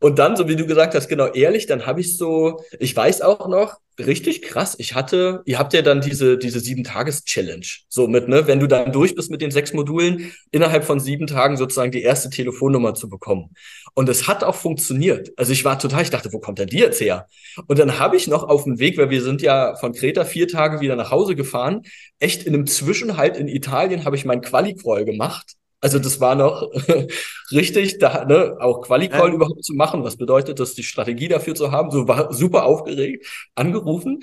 [0.00, 3.22] Und dann, so wie du gesagt hast, genau ehrlich, dann habe ich so, ich weiß
[3.22, 7.66] auch noch, richtig krass, ich hatte, ihr habt ja dann diese, diese sieben-Tages-Challenge.
[7.88, 11.26] So mit, ne, wenn du dann durch bist mit den sechs Modulen, innerhalb von sieben
[11.26, 13.54] Tagen sozusagen die erste Telefonnummer zu bekommen.
[13.94, 15.30] Und es hat auch funktioniert.
[15.36, 17.26] Also ich war total, ich dachte, wo kommt denn die jetzt her?
[17.66, 20.48] Und dann habe ich noch auf dem Weg, weil wir sind ja von Kreta vier
[20.48, 21.82] Tage wieder nach Hause gefahren,
[22.18, 26.70] echt in einem Zwischenhalt in Italien habe ich meinen Quali-Crawl gemacht also das war noch
[27.52, 29.34] richtig, da ne, auch Quali-Call ja.
[29.34, 30.04] überhaupt zu machen.
[30.04, 31.90] Was bedeutet das, die Strategie dafür zu haben?
[31.90, 34.20] So war super aufgeregt, angerufen.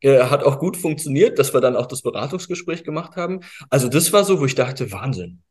[0.00, 3.40] Äh, hat auch gut funktioniert, dass wir dann auch das Beratungsgespräch gemacht haben.
[3.70, 5.42] Also das war so, wo ich dachte, Wahnsinn.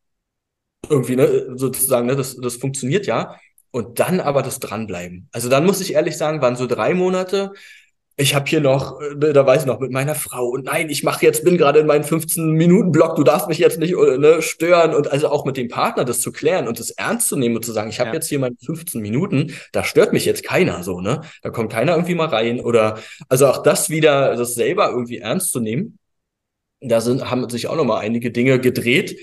[0.88, 3.38] Irgendwie, ne, sozusagen, ne, das, das funktioniert ja.
[3.70, 5.28] Und dann aber das Dranbleiben.
[5.32, 7.52] Also dann muss ich ehrlich sagen, waren so drei Monate,
[8.16, 11.02] ich habe hier noch, äh, da weiß ich noch, mit meiner Frau und nein, ich
[11.02, 14.94] mache jetzt, bin gerade in meinem 15-Minuten-Block, du darfst mich jetzt nicht äh, ne, stören
[14.94, 17.64] und also auch mit dem Partner das zu klären und das ernst zu nehmen und
[17.64, 18.14] zu sagen, ich habe ja.
[18.14, 21.22] jetzt hier meine 15 Minuten, da stört mich jetzt keiner so, ne?
[21.42, 22.98] Da kommt keiner irgendwie mal rein oder
[23.28, 25.98] also auch das wieder, das selber irgendwie ernst zu nehmen
[26.80, 29.18] Da sind, haben sich auch noch mal einige Dinge gedreht.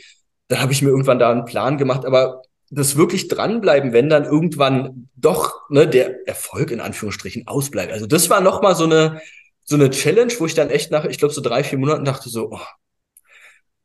[0.48, 4.24] Da habe ich mir irgendwann da einen Plan gemacht, aber das wirklich dranbleiben, wenn dann
[4.24, 7.92] irgendwann doch ne, der Erfolg in Anführungsstrichen ausbleibt.
[7.92, 9.22] Also das war noch mal so eine
[9.64, 12.30] so eine Challenge, wo ich dann echt nach, ich glaube so drei vier Monaten dachte
[12.30, 12.60] so, oh.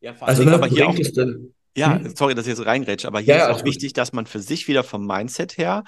[0.00, 2.14] Ja, also ne, aber hier auch, denn, ja, hm?
[2.16, 4.68] sorry, dass ich jetzt reingrätsche, aber hier ja, ist auch wichtig, dass man für sich
[4.68, 5.84] wieder vom Mindset her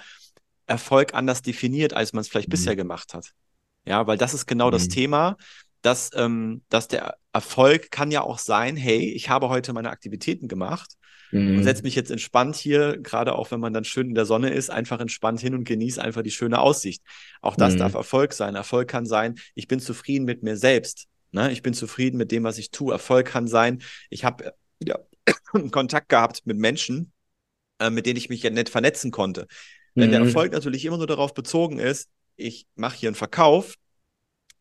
[0.67, 2.53] Erfolg anders definiert, als man es vielleicht mhm.
[2.53, 3.33] bisher gemacht hat.
[3.87, 4.73] Ja, weil das ist genau mhm.
[4.73, 5.37] das Thema,
[5.83, 10.49] dass, ähm, dass der Erfolg kann ja auch sein, hey, ich habe heute meine Aktivitäten
[10.49, 10.98] gemacht
[11.31, 11.59] mhm.
[11.59, 14.51] und setze mich jetzt entspannt hier, gerade auch wenn man dann schön in der Sonne
[14.51, 17.03] ist, einfach entspannt hin und genieße einfach die schöne Aussicht.
[17.41, 17.79] Auch das mhm.
[17.79, 18.55] darf Erfolg sein.
[18.55, 21.07] Erfolg kann sein, ich bin zufrieden mit mir selbst.
[21.33, 21.53] Ne?
[21.53, 22.93] Ich bin zufrieden mit dem, was ich tue.
[22.93, 24.99] Erfolg kann sein, ich habe ja,
[25.71, 27.13] Kontakt gehabt mit Menschen,
[27.79, 29.47] äh, mit denen ich mich ja nett vernetzen konnte.
[29.95, 30.27] Wenn der mhm.
[30.27, 33.75] Erfolg natürlich immer nur darauf bezogen ist, ich mache hier einen Verkauf,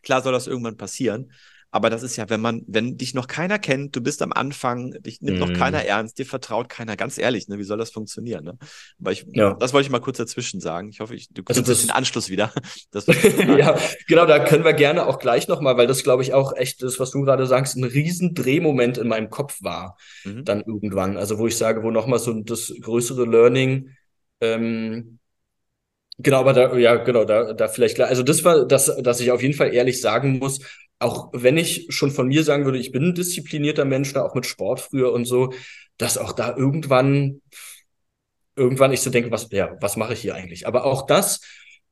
[0.02, 1.32] klar soll das irgendwann passieren,
[1.78, 4.92] aber das ist ja, wenn man, wenn dich noch keiner kennt, du bist am Anfang,
[5.04, 5.40] dich nimmt mm.
[5.40, 5.86] noch keiner mhm.
[5.86, 8.44] ernst, dir vertraut keiner, ganz ehrlich, ne, wie soll das funktionieren?
[8.44, 8.58] Ne?
[9.00, 9.54] Aber ich, ja.
[9.54, 10.90] das wollte ich mal kurz dazwischen sagen.
[10.90, 12.52] Ich hoffe, ich, du kriegst also den Anschluss wieder.
[13.58, 16.82] ja, genau, da können wir gerne auch gleich nochmal, weil das, glaube ich, auch echt
[16.82, 19.98] das, was du gerade sagst, ein riesen Drehmoment in meinem Kopf war.
[20.26, 20.44] Mhm.
[20.44, 21.16] Dann irgendwann.
[21.16, 23.92] Also, wo ich sage, wo nochmal so das größere Learning
[24.42, 25.20] ähm,
[26.20, 28.08] Genau, aber da, ja, genau, da, da vielleicht klar.
[28.08, 30.60] Also das war, dass, dass ich auf jeden Fall ehrlich sagen muss,
[31.00, 34.36] auch wenn ich schon von mir sagen würde, ich bin ein disziplinierter Mensch, da auch
[34.36, 35.54] mit Sport früher und so,
[35.98, 37.42] dass auch da irgendwann,
[38.56, 40.68] irgendwann ich so denke, was, ja, was mache ich hier eigentlich?
[40.68, 41.42] Aber auch das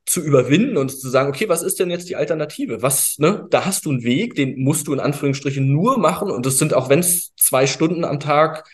[0.06, 2.82] zu überwinden und zu sagen, okay, was ist denn jetzt die Alternative?
[2.82, 6.46] Was, ne, da hast du einen Weg, den musst du in Anführungsstrichen nur machen und
[6.46, 8.70] das sind auch wenn es zwei Stunden am Tag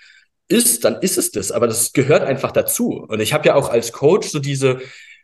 [0.50, 3.06] ist, dann ist es das, aber das gehört einfach dazu.
[3.08, 4.82] Und ich habe ja auch als Coach so diese,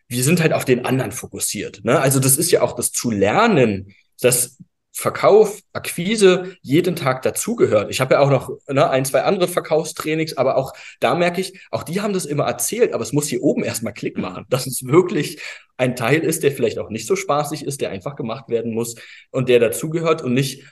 [0.08, 1.84] wir sind halt auf den anderen fokussiert.
[1.84, 2.00] Ne?
[2.00, 4.58] Also das ist ja auch das zu lernen, dass
[5.00, 7.92] Verkauf, Akquise jeden Tag dazugehört.
[7.92, 11.62] Ich habe ja auch noch ne, ein, zwei andere Verkaufstrainings, aber auch da merke ich,
[11.70, 14.66] auch die haben das immer erzählt, aber es muss hier oben erstmal Klick machen, dass
[14.66, 15.40] es wirklich
[15.78, 18.96] ein Teil ist, der vielleicht auch nicht so spaßig ist, der einfach gemacht werden muss
[19.30, 20.64] und der dazugehört und nicht,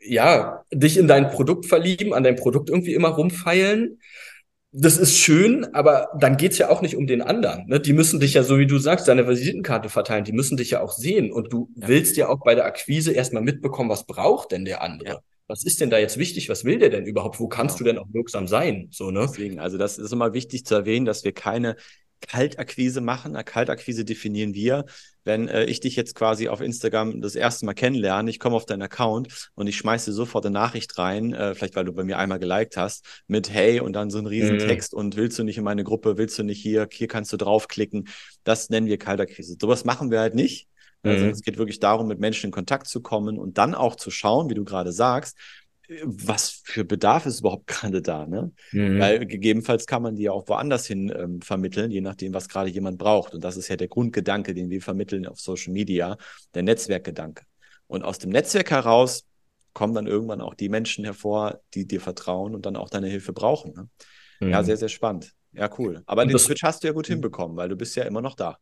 [0.00, 4.00] ja, dich in dein Produkt verlieben, an dein Produkt irgendwie immer rumfeilen,
[4.72, 7.66] das ist schön, aber dann geht's ja auch nicht um den anderen.
[7.66, 7.80] Ne?
[7.80, 10.82] Die müssen dich ja, so wie du sagst, deine Visitenkarte verteilen, die müssen dich ja
[10.82, 11.32] auch sehen.
[11.32, 11.88] Und du ja.
[11.88, 15.08] willst ja auch bei der Akquise erstmal mitbekommen, was braucht denn der andere?
[15.08, 15.18] Ja.
[15.46, 16.50] Was ist denn da jetzt wichtig?
[16.50, 17.40] Was will der denn überhaupt?
[17.40, 17.92] Wo kannst genau.
[17.92, 18.88] du denn auch wirksam sein?
[18.90, 19.20] So, ne?
[19.22, 21.76] Deswegen, also das ist immer wichtig zu erwähnen, dass wir keine
[22.20, 23.34] Kaltakquise machen.
[23.34, 24.84] Eine Kaltakquise definieren wir,
[25.24, 28.66] wenn äh, ich dich jetzt quasi auf Instagram das erste Mal kennenlerne, ich komme auf
[28.66, 32.04] deinen Account und ich schmeiße dir sofort eine Nachricht rein, äh, vielleicht weil du bei
[32.04, 34.98] mir einmal geliked hast, mit Hey und dann so ein Riesentext mhm.
[34.98, 38.08] und willst du nicht in meine Gruppe, willst du nicht hier, hier kannst du draufklicken.
[38.44, 39.56] Das nennen wir Kaltakquise.
[39.60, 40.68] Sowas machen wir halt nicht.
[41.02, 41.30] Also mhm.
[41.30, 44.50] es geht wirklich darum, mit Menschen in Kontakt zu kommen und dann auch zu schauen,
[44.50, 45.36] wie du gerade sagst,
[46.04, 48.52] was für Bedarf ist überhaupt gerade da, ne?
[48.72, 48.98] Mhm.
[48.98, 52.68] Weil gegebenenfalls kann man die ja auch woanders hin ähm, vermitteln, je nachdem, was gerade
[52.68, 53.34] jemand braucht.
[53.34, 56.18] Und das ist ja der Grundgedanke, den wir vermitteln auf Social Media,
[56.54, 57.44] der Netzwerkgedanke.
[57.86, 59.24] Und aus dem Netzwerk heraus
[59.72, 63.32] kommen dann irgendwann auch die Menschen hervor, die dir vertrauen und dann auch deine Hilfe
[63.32, 63.72] brauchen.
[63.72, 63.88] Ne?
[64.40, 64.50] Mhm.
[64.50, 65.32] Ja, sehr, sehr spannend.
[65.52, 66.02] Ja, cool.
[66.06, 67.14] Aber und den Switch hast du ja gut mhm.
[67.14, 68.58] hinbekommen, weil du bist ja immer noch da.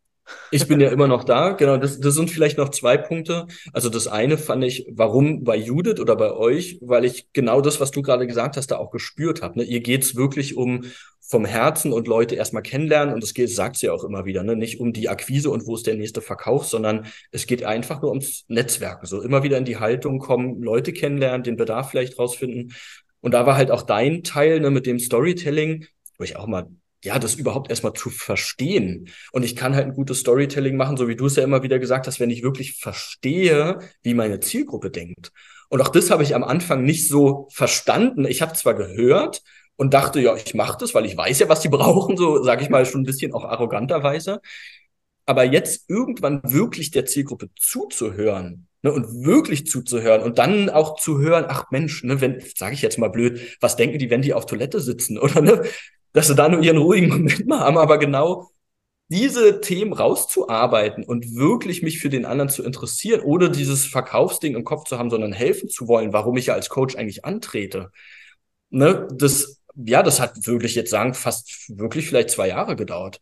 [0.50, 1.76] Ich bin ja immer noch da, genau.
[1.76, 3.46] Das, das sind vielleicht noch zwei Punkte.
[3.72, 7.80] Also das eine fand ich, warum bei Judith oder bei euch, weil ich genau das,
[7.80, 9.60] was du gerade gesagt hast, da auch gespürt habe.
[9.60, 9.64] Ne?
[9.64, 10.84] Ihr geht's wirklich um
[11.20, 14.44] vom Herzen und Leute erstmal kennenlernen und es geht, sagt sie ja auch immer wieder,
[14.44, 14.54] ne?
[14.54, 18.10] nicht um die Akquise und wo ist der nächste Verkauf, sondern es geht einfach nur
[18.10, 19.06] ums Netzwerken.
[19.06, 22.74] So immer wieder in die Haltung kommen, Leute kennenlernen, den Bedarf vielleicht rausfinden.
[23.20, 25.86] Und da war halt auch dein Teil ne, mit dem Storytelling,
[26.16, 26.68] wo ich auch mal
[27.06, 29.08] ja, das überhaupt erstmal zu verstehen.
[29.32, 31.78] Und ich kann halt ein gutes Storytelling machen, so wie du es ja immer wieder
[31.78, 35.32] gesagt hast, wenn ich wirklich verstehe, wie meine Zielgruppe denkt.
[35.68, 38.24] Und auch das habe ich am Anfang nicht so verstanden.
[38.26, 39.42] Ich habe zwar gehört
[39.76, 42.62] und dachte, ja, ich mache das, weil ich weiß ja, was die brauchen, so sage
[42.62, 44.40] ich mal schon ein bisschen auch arroganterweise.
[45.26, 51.18] Aber jetzt irgendwann wirklich der Zielgruppe zuzuhören ne, und wirklich zuzuhören und dann auch zu
[51.18, 54.34] hören, ach Mensch, ne, wenn, sage ich jetzt mal blöd, was denken die, wenn die
[54.34, 55.62] auf Toilette sitzen oder ne,
[56.16, 58.48] dass sie da nur ihren ruhigen Moment mal haben, aber genau
[59.08, 64.64] diese Themen rauszuarbeiten und wirklich mich für den anderen zu interessieren, oder dieses Verkaufsding im
[64.64, 67.92] Kopf zu haben, sondern helfen zu wollen, warum ich ja als Coach eigentlich antrete.
[68.70, 73.20] Ne, das, ja, das hat wirklich jetzt sagen, fast wirklich vielleicht zwei Jahre gedauert,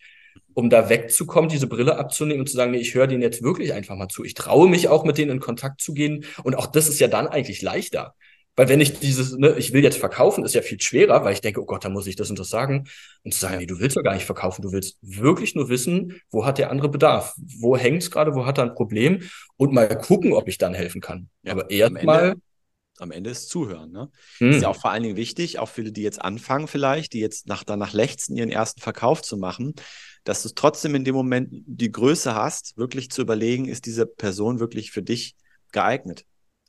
[0.55, 3.73] um da wegzukommen, diese Brille abzunehmen und zu sagen, nee, ich höre denen jetzt wirklich
[3.73, 4.23] einfach mal zu.
[4.23, 7.09] Ich traue mich auch mit denen in Kontakt zu gehen und auch das ist ja
[7.09, 8.15] dann eigentlich leichter.
[8.57, 11.41] Weil wenn ich dieses, ne, ich will jetzt verkaufen, ist ja viel schwerer, weil ich
[11.41, 12.87] denke, oh Gott, da muss ich das und das sagen.
[13.25, 16.21] Und zu sagen, nee, du willst ja gar nicht verkaufen, du willst wirklich nur wissen,
[16.31, 17.35] wo hat der andere Bedarf?
[17.37, 19.23] Wo hängt's gerade, wo hat er ein Problem?
[19.57, 21.29] Und mal gucken, ob ich dann helfen kann.
[21.43, 22.37] Ja, Aber erstmal
[22.99, 23.91] am Ende ist Zuhören.
[23.91, 24.11] Ne?
[24.39, 24.51] Hm.
[24.51, 27.49] Ist ja auch vor allen Dingen wichtig, auch viele, die jetzt anfangen vielleicht, die jetzt
[27.49, 29.75] nach, danach lechzen, ihren ersten Verkauf zu machen,
[30.23, 34.61] dass du trotzdem in dem Moment die Größe hast, wirklich zu überlegen, ist diese Person
[34.61, 35.35] wirklich für dich
[35.73, 36.25] geeignet?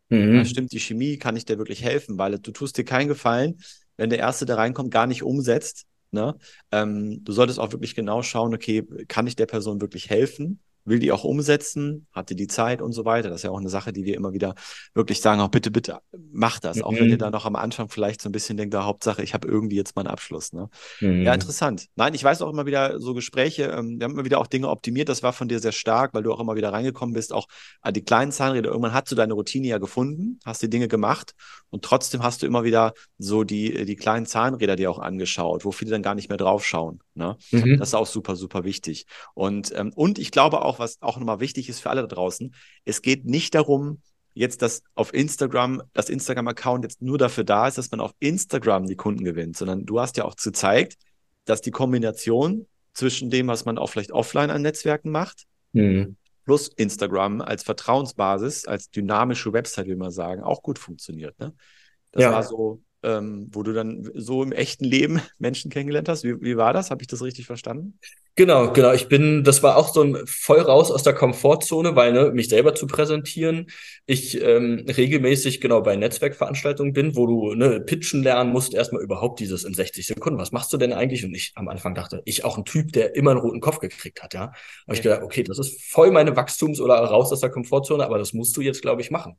[0.10, 0.36] Mhm.
[0.38, 2.18] Ja, stimmt die Chemie, kann ich dir wirklich helfen?
[2.18, 3.62] Weil du tust dir keinen Gefallen,
[3.98, 5.86] wenn der Erste, der reinkommt, gar nicht umsetzt.
[6.12, 6.38] Ne?
[6.72, 10.60] Ähm, du solltest auch wirklich genau schauen, okay, kann ich der Person wirklich helfen?
[10.86, 13.30] Will die auch umsetzen, hatte die Zeit und so weiter.
[13.30, 14.56] Das ist ja auch eine Sache, die wir immer wieder
[14.94, 16.00] wirklich sagen, auch bitte, bitte,
[16.32, 16.78] mach das.
[16.78, 16.84] Mhm.
[16.84, 17.20] Auch wenn ihr mhm.
[17.20, 19.96] da noch am Anfang vielleicht so ein bisschen denkt, da Hauptsache, ich habe irgendwie jetzt
[19.96, 20.54] meinen Abschluss.
[20.54, 20.70] Ne?
[21.02, 21.24] Mhm.
[21.24, 21.88] Ja, interessant.
[21.96, 24.70] Nein, ich weiß auch immer wieder so Gespräche, ähm, wir haben immer wieder auch Dinge
[24.70, 27.48] optimiert, das war von dir sehr stark, weil du auch immer wieder reingekommen bist, auch
[27.82, 28.70] an die kleinen Zahnräder.
[28.70, 31.34] Irgendwann hast du deine Routine ja gefunden, hast die Dinge gemacht
[31.70, 35.72] und trotzdem hast du immer wieder so die, die kleinen Zahnräder dir auch angeschaut, wo
[35.72, 37.00] viele dann gar nicht mehr draufschauen.
[37.16, 37.38] Ne?
[37.52, 37.80] Mhm.
[37.80, 39.06] Das ist auch super, super wichtig.
[39.34, 42.54] Und, ähm, und ich glaube auch, was auch nochmal wichtig ist für alle da draußen,
[42.86, 44.02] es geht nicht darum,
[44.34, 48.86] jetzt, dass auf Instagram, das Instagram-Account jetzt nur dafür da ist, dass man auf Instagram
[48.86, 50.98] die Kunden gewinnt, sondern du hast ja auch gezeigt,
[51.46, 56.18] dass die Kombination zwischen dem, was man auch vielleicht offline an Netzwerken macht, mhm.
[56.44, 61.40] plus Instagram als Vertrauensbasis, als dynamische Website, wie man sagen, auch gut funktioniert.
[61.40, 61.54] Ne?
[62.12, 62.32] Das ja.
[62.32, 66.24] war so ähm, wo du dann so im echten Leben Menschen kennengelernt hast.
[66.24, 66.92] Wie, wie war das?
[66.92, 68.00] Habe ich das richtig verstanden?
[68.38, 68.92] Genau, genau.
[68.92, 72.50] Ich bin, das war auch so ein voll raus aus der Komfortzone, weil ne, mich
[72.50, 73.68] selber zu präsentieren,
[74.06, 79.40] ich ähm, regelmäßig genau bei Netzwerkveranstaltungen bin, wo du ne, pitchen lernen musst, erstmal überhaupt
[79.40, 80.38] dieses in 60 Sekunden.
[80.38, 81.24] Was machst du denn eigentlich?
[81.24, 84.22] Und ich am Anfang dachte, ich auch ein Typ, der immer einen roten Kopf gekriegt
[84.22, 84.52] hat, ja.
[84.88, 84.94] Ja.
[84.94, 88.34] ich gedacht, okay, das ist voll meine Wachstums- oder raus aus der Komfortzone, aber das
[88.34, 89.38] musst du jetzt, glaube ich, machen.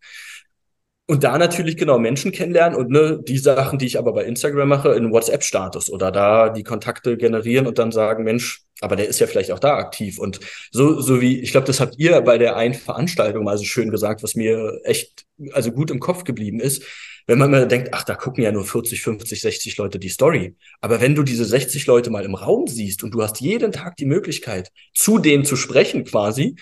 [1.08, 4.68] Und da natürlich genau Menschen kennenlernen und ne, die Sachen, die ich aber bei Instagram
[4.68, 9.20] mache, in WhatsApp-Status oder da die Kontakte generieren und dann sagen, Mensch, aber der ist
[9.20, 10.18] ja vielleicht auch da aktiv.
[10.18, 10.40] Und
[10.72, 13.90] so, so wie, ich glaube, das habt ihr bei der einen Veranstaltung mal so schön
[13.90, 16.82] gesagt, was mir echt, also gut im Kopf geblieben ist.
[17.28, 20.56] Wenn man mal denkt, ach, da gucken ja nur 40, 50, 60 Leute die Story.
[20.80, 23.96] Aber wenn du diese 60 Leute mal im Raum siehst und du hast jeden Tag
[23.96, 26.56] die Möglichkeit, zu denen zu sprechen quasi,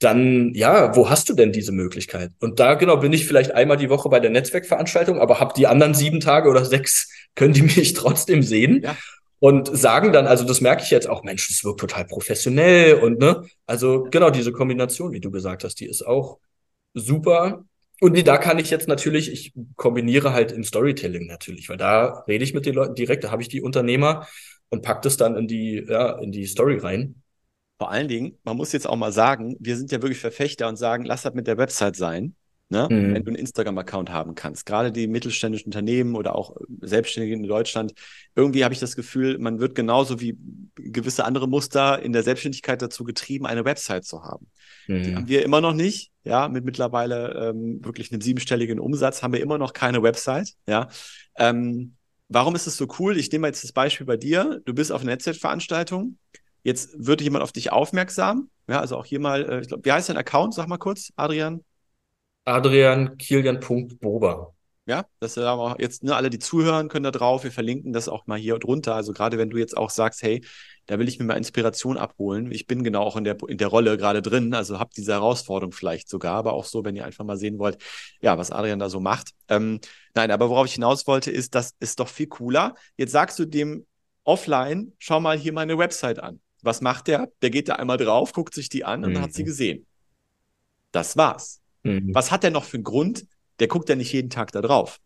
[0.00, 2.32] dann ja, wo hast du denn diese Möglichkeit?
[2.40, 5.66] Und da genau bin ich vielleicht einmal die Woche bei der Netzwerkveranstaltung, aber hab die
[5.66, 8.82] anderen sieben Tage oder sechs, können die mich trotzdem sehen.
[8.82, 8.96] Ja.
[9.38, 13.18] Und sagen dann, also das merke ich jetzt auch, Mensch, das wirkt total professionell und
[13.18, 16.38] ne, also genau diese Kombination, wie du gesagt hast, die ist auch
[16.92, 17.64] super.
[18.00, 22.44] Und da kann ich jetzt natürlich, ich kombiniere halt in Storytelling natürlich, weil da rede
[22.44, 24.26] ich mit den Leuten direkt, da habe ich die Unternehmer
[24.68, 27.22] und pack das dann in die, ja, in die Story rein.
[27.80, 30.76] Vor allen Dingen, man muss jetzt auch mal sagen, wir sind ja wirklich Verfechter und
[30.76, 32.34] sagen, lass das mit der Website sein.
[32.68, 32.86] Ne?
[32.90, 33.14] Mhm.
[33.14, 34.66] Wenn du einen Instagram-Account haben kannst.
[34.66, 37.94] Gerade die mittelständischen Unternehmen oder auch Selbstständige in Deutschland.
[38.36, 40.36] Irgendwie habe ich das Gefühl, man wird genauso wie
[40.74, 44.48] gewisse andere Muster in der Selbstständigkeit dazu getrieben, eine Website zu haben.
[44.86, 45.02] Mhm.
[45.02, 46.12] Die haben wir immer noch nicht.
[46.22, 50.52] Ja, mit mittlerweile ähm, wirklich einem siebenstelligen Umsatz haben wir immer noch keine Website.
[50.68, 50.88] Ja.
[51.38, 51.94] Ähm,
[52.28, 53.16] warum ist es so cool?
[53.16, 54.60] Ich nehme jetzt das Beispiel bei dir.
[54.66, 56.18] Du bist auf einer Netzwerkveranstaltung
[56.62, 58.50] Jetzt würde jemand auf dich aufmerksam.
[58.68, 60.54] Ja, also auch hier mal, äh, ich glaube, wie heißt dein Account?
[60.54, 61.64] Sag mal kurz, Adrian.
[62.44, 64.54] Adrian Kilian.bober.
[64.86, 67.44] Ja, das ist aber jetzt ne, alle, die zuhören, können da drauf.
[67.44, 68.94] Wir verlinken das auch mal hier drunter.
[68.94, 70.42] Also gerade wenn du jetzt auch sagst, hey,
[70.86, 72.50] da will ich mir mal Inspiration abholen.
[72.50, 75.72] Ich bin genau auch in der, in der Rolle gerade drin, also habt diese Herausforderung
[75.72, 77.78] vielleicht sogar, aber auch so, wenn ihr einfach mal sehen wollt,
[78.20, 79.30] ja, was Adrian da so macht.
[79.48, 79.78] Ähm,
[80.14, 82.74] nein, aber worauf ich hinaus wollte, ist, das ist doch viel cooler.
[82.96, 83.86] Jetzt sagst du dem
[84.24, 86.40] offline, schau mal hier meine Website an.
[86.62, 87.30] Was macht der?
[87.42, 89.20] Der geht da einmal drauf, guckt sich die an und mhm.
[89.20, 89.46] hat sie mhm.
[89.46, 89.86] gesehen.
[90.92, 91.60] Das war's.
[91.82, 92.14] Mhm.
[92.14, 93.26] Was hat der noch für einen Grund?
[93.58, 95.00] Der guckt ja nicht jeden Tag da drauf.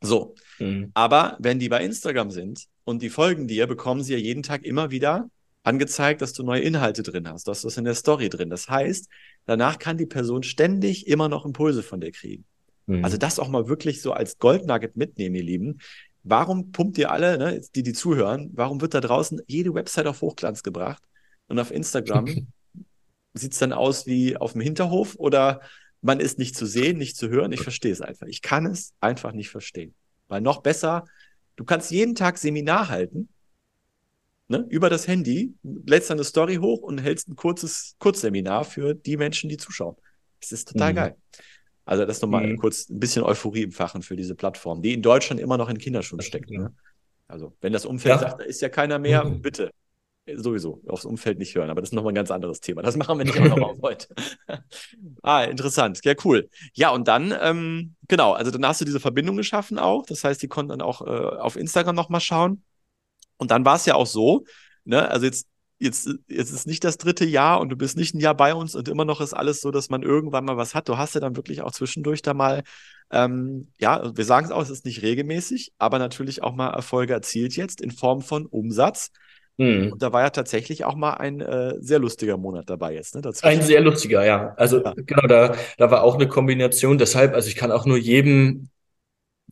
[0.00, 0.34] So.
[0.58, 0.90] Mhm.
[0.94, 4.64] Aber wenn die bei Instagram sind und die folgen dir, bekommen sie ja jeden Tag
[4.64, 5.30] immer wieder
[5.62, 8.48] angezeigt, dass du neue Inhalte drin hast, du es in der Story drin.
[8.48, 9.08] Das heißt,
[9.44, 12.44] danach kann die Person ständig immer noch Impulse von dir kriegen.
[12.86, 13.04] Mhm.
[13.04, 15.80] Also das auch mal wirklich so als Goldnugget mitnehmen, ihr Lieben
[16.28, 20.20] warum pumpt ihr alle, ne, die, die zuhören, warum wird da draußen jede Website auf
[20.20, 21.02] Hochglanz gebracht
[21.48, 22.26] und auf Instagram
[23.34, 25.60] sieht es dann aus wie auf dem Hinterhof oder
[26.00, 27.52] man ist nicht zu sehen, nicht zu hören?
[27.52, 28.26] Ich verstehe es einfach.
[28.26, 29.94] Ich kann es einfach nicht verstehen.
[30.28, 31.06] Weil noch besser,
[31.56, 33.28] du kannst jeden Tag Seminar halten,
[34.48, 39.16] ne, über das Handy, lädst eine Story hoch und hältst ein kurzes Kurzseminar für die
[39.16, 39.96] Menschen, die zuschauen.
[40.40, 40.96] Das ist total mhm.
[40.96, 41.16] geil.
[41.88, 42.58] Also das nochmal mhm.
[42.58, 45.78] kurz ein bisschen Euphorie im Fachen für diese Plattform, die in Deutschland immer noch in
[45.78, 46.50] Kinderschuhen steckt.
[46.50, 46.70] Ne?
[47.26, 48.28] Also wenn das Umfeld ja.
[48.28, 49.40] sagt, da ist ja keiner mehr, mhm.
[49.40, 49.70] bitte
[50.34, 52.82] sowieso aufs Umfeld nicht hören, aber das ist nochmal ein ganz anderes Thema.
[52.82, 54.08] Das machen wir nicht auch noch auf heute.
[55.22, 56.00] ah, interessant.
[56.04, 56.50] Ja, cool.
[56.74, 60.04] Ja, und dann, ähm, genau, also dann hast du diese Verbindung geschaffen auch.
[60.04, 62.64] Das heißt, die konnten dann auch äh, auf Instagram nochmal schauen.
[63.38, 64.44] Und dann war es ja auch so,
[64.84, 65.48] ne, also jetzt
[65.78, 68.74] jetzt, jetzt ist nicht das dritte Jahr und du bist nicht ein Jahr bei uns
[68.74, 70.88] und immer noch ist alles so, dass man irgendwann mal was hat.
[70.88, 72.62] Du hast ja dann wirklich auch zwischendurch da mal,
[73.10, 77.12] ähm, ja, wir sagen es auch, es ist nicht regelmäßig, aber natürlich auch mal Erfolge
[77.12, 79.10] erzielt jetzt in Form von Umsatz.
[79.56, 79.92] Mhm.
[79.92, 83.14] Und da war ja tatsächlich auch mal ein äh, sehr lustiger Monat dabei jetzt.
[83.14, 84.54] Ne, ein sehr lustiger, ja.
[84.56, 84.94] Also ja.
[84.96, 86.96] genau, da, da war auch eine Kombination.
[86.96, 88.68] Deshalb, also ich kann auch nur jedem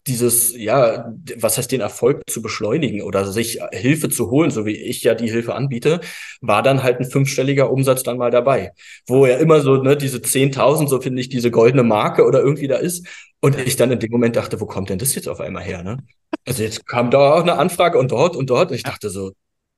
[0.06, 4.76] dieses, ja, was heißt den Erfolg zu beschleunigen oder sich Hilfe zu holen, so wie
[4.76, 6.00] ich ja die Hilfe anbiete,
[6.40, 8.72] war dann halt ein fünfstelliger Umsatz dann mal dabei.
[9.06, 12.68] Wo ja immer so, ne, diese 10.000, so finde ich, diese goldene Marke oder irgendwie
[12.68, 13.06] da ist.
[13.40, 15.82] Und ich dann in dem Moment dachte, wo kommt denn das jetzt auf einmal her,
[15.82, 15.98] ne?
[16.46, 18.70] Also jetzt kam da auch eine Anfrage und dort und dort.
[18.70, 19.32] Und ich dachte so,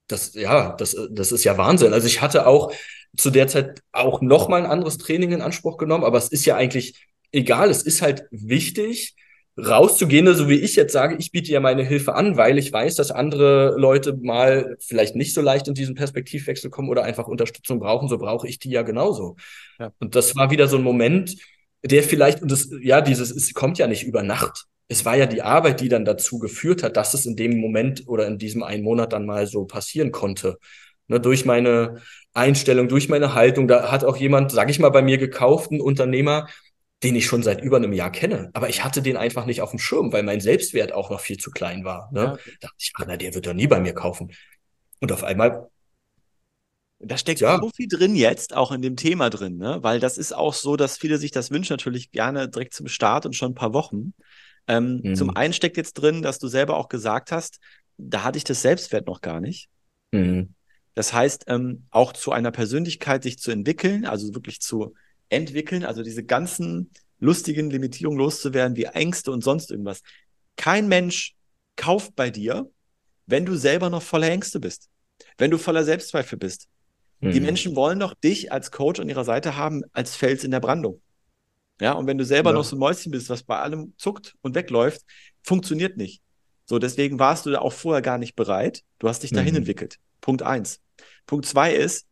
[0.06, 1.92] das, ja, das, das ist ja Wahnsinn.
[1.92, 2.72] Also ich hatte auch
[3.16, 6.44] zu der Zeit auch noch mal ein anderes Training in Anspruch genommen, aber es ist
[6.44, 7.70] ja eigentlich egal.
[7.70, 9.14] Es ist halt wichtig,
[9.58, 12.94] rauszugehen, so wie ich jetzt sage, ich biete ja meine Hilfe an, weil ich weiß,
[12.94, 17.80] dass andere Leute mal vielleicht nicht so leicht in diesen Perspektivwechsel kommen oder einfach Unterstützung
[17.80, 19.36] brauchen, so brauche ich die ja genauso.
[19.78, 19.92] Ja.
[19.98, 21.36] Und das war wieder so ein Moment,
[21.84, 24.64] der vielleicht, und das, ja, dieses, es kommt ja nicht über Nacht.
[24.86, 28.04] Es war ja die Arbeit, die dann dazu geführt hat, dass es in dem Moment
[28.06, 30.58] oder in diesem einen Monat dann mal so passieren konnte.
[31.08, 32.00] Ne, durch meine
[32.32, 35.80] Einstellung, durch meine Haltung, da hat auch jemand, sag ich mal, bei mir gekauft, ein
[35.80, 36.48] Unternehmer,
[37.02, 38.50] den ich schon seit über einem Jahr kenne.
[38.54, 41.36] Aber ich hatte den einfach nicht auf dem Schirm, weil mein Selbstwert auch noch viel
[41.36, 42.10] zu klein war.
[42.12, 42.20] Ne?
[42.20, 42.26] Ja.
[42.26, 44.32] Da dachte ich, ach, na, der wird doch nie bei mir kaufen.
[45.00, 45.68] Und auf einmal.
[47.00, 47.60] Da steckt ja.
[47.60, 49.78] so viel drin jetzt, auch in dem Thema drin, ne?
[49.82, 53.24] Weil das ist auch so, dass viele sich das wünschen, natürlich gerne direkt zum Start
[53.24, 54.14] und schon ein paar Wochen.
[54.66, 55.14] Ähm, mhm.
[55.14, 57.60] Zum einen steckt jetzt drin, dass du selber auch gesagt hast,
[57.98, 59.68] da hatte ich das Selbstwert noch gar nicht.
[60.10, 60.54] Mhm.
[60.94, 64.94] Das heißt, ähm, auch zu einer Persönlichkeit sich zu entwickeln, also wirklich zu
[65.28, 70.02] entwickeln, also diese ganzen lustigen Limitierungen loszuwerden, wie Ängste und sonst irgendwas.
[70.56, 71.34] Kein Mensch
[71.76, 72.70] kauft bei dir,
[73.26, 74.88] wenn du selber noch voller Ängste bist,
[75.36, 76.68] wenn du voller Selbstzweifel bist.
[77.20, 77.32] Mhm.
[77.32, 80.60] Die Menschen wollen doch dich als Coach an ihrer Seite haben, als Fels in der
[80.60, 81.00] Brandung.
[81.80, 82.56] Ja, und wenn du selber ja.
[82.56, 85.02] noch so ein Mäuschen bist, was bei allem zuckt und wegläuft,
[85.42, 86.22] funktioniert nicht.
[86.64, 88.82] So, deswegen warst du da auch vorher gar nicht bereit.
[88.98, 89.58] Du hast dich dahin mhm.
[89.58, 89.98] entwickelt.
[90.20, 90.80] Punkt eins.
[91.26, 92.06] Punkt zwei ist,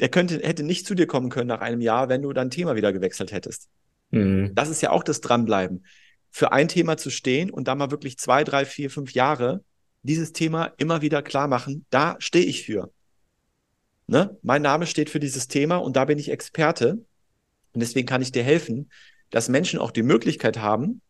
[0.00, 2.74] der könnte, hätte nicht zu dir kommen können nach einem Jahr, wenn du dein Thema
[2.74, 3.68] wieder gewechselt hättest.
[4.10, 4.52] Mhm.
[4.54, 5.84] Das ist ja auch das Dranbleiben.
[6.30, 9.62] Für ein Thema zu stehen und da mal wirklich zwei, drei, vier, fünf Jahre
[10.02, 12.90] dieses Thema immer wieder klar machen, da stehe ich für.
[14.06, 14.38] Ne?
[14.42, 17.04] Mein Name steht für dieses Thema und da bin ich Experte.
[17.72, 18.90] Und deswegen kann ich dir helfen,
[19.28, 21.02] dass Menschen auch die Möglichkeit haben,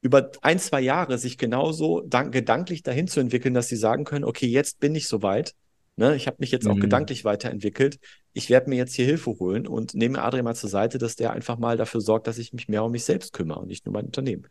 [0.00, 4.46] über ein, zwei Jahre sich genauso gedanklich dahin zu entwickeln, dass sie sagen können, okay,
[4.46, 5.54] jetzt bin ich soweit
[5.96, 6.70] Ne, ich habe mich jetzt mhm.
[6.72, 7.98] auch gedanklich weiterentwickelt.
[8.32, 11.32] Ich werde mir jetzt hier Hilfe holen und nehme Adrian mal zur Seite, dass der
[11.32, 13.92] einfach mal dafür sorgt, dass ich mich mehr um mich selbst kümmere und nicht nur
[13.92, 14.48] mein Unternehmen.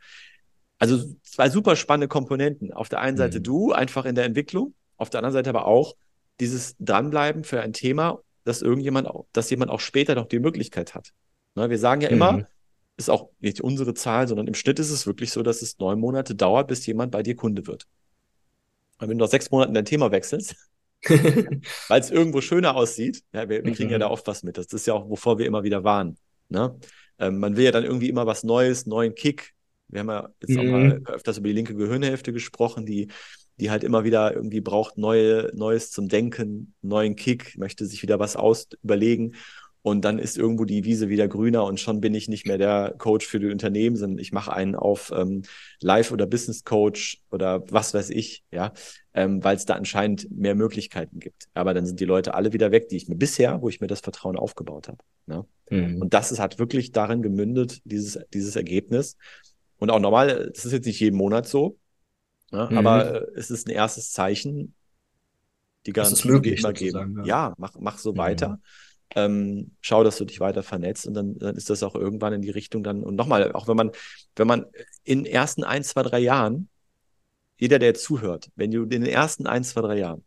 [0.77, 2.71] Also zwei super spannende Komponenten.
[2.71, 3.43] Auf der einen Seite mhm.
[3.43, 5.95] du, einfach in der Entwicklung, auf der anderen Seite aber auch
[6.39, 11.11] dieses Dranbleiben für ein Thema, dass irgendjemand, dass jemand auch später noch die Möglichkeit hat.
[11.55, 12.45] Ne, wir sagen ja immer, mhm.
[12.97, 15.99] ist auch nicht unsere Zahl, sondern im Schnitt ist es wirklich so, dass es neun
[15.99, 17.87] Monate dauert, bis jemand bei dir Kunde wird.
[18.99, 20.55] Und wenn du nach sechs Monaten dein Thema wechselst,
[21.87, 23.23] weil es irgendwo schöner aussieht.
[23.33, 23.93] Ja, wir, wir kriegen mhm.
[23.93, 24.57] ja da oft was mit.
[24.57, 26.17] Das ist ja auch, wovor wir immer wieder waren.
[26.49, 26.77] Ne?
[27.19, 29.53] Ähm, man will ja dann irgendwie immer was Neues, neuen Kick.
[29.87, 30.59] Wir haben ja jetzt mhm.
[30.59, 33.07] auch mal öfters über die linke Gehirnhälfte gesprochen, die,
[33.59, 38.19] die halt immer wieder irgendwie braucht neue, Neues zum Denken, neuen Kick, möchte sich wieder
[38.19, 39.35] was aus überlegen.
[39.83, 42.93] Und dann ist irgendwo die Wiese wieder grüner und schon bin ich nicht mehr der
[42.99, 45.41] Coach für die Unternehmen, sondern ich mache einen auf ähm,
[45.79, 48.73] Live- oder Business Coach oder was weiß ich, ja,
[49.15, 51.47] ähm, weil es da anscheinend mehr Möglichkeiten gibt.
[51.55, 53.87] Aber dann sind die Leute alle wieder weg, die ich mir bisher, wo ich mir
[53.87, 54.99] das Vertrauen aufgebaut habe.
[55.25, 55.45] Ne?
[55.71, 55.99] Mhm.
[55.99, 59.17] Und das ist, hat wirklich darin gemündet, dieses, dieses Ergebnis.
[59.79, 61.79] Und auch normal, das ist jetzt nicht jeden Monat so,
[62.51, 62.67] ne?
[62.69, 62.77] mhm.
[62.77, 64.75] aber äh, es ist ein erstes Zeichen,
[65.87, 67.15] die Garantie immer geben.
[67.21, 67.25] Ja.
[67.25, 68.17] ja, mach, mach so mhm.
[68.17, 68.59] weiter
[69.15, 72.41] ähm, schau, dass du dich weiter vernetzt und dann, dann ist das auch irgendwann in
[72.41, 73.91] die Richtung dann, und nochmal, auch wenn man,
[74.35, 74.65] wenn man
[75.03, 76.69] in den ersten ein, zwei, drei Jahren,
[77.57, 80.23] jeder, der zuhört, wenn du in den ersten ein, zwei, drei Jahren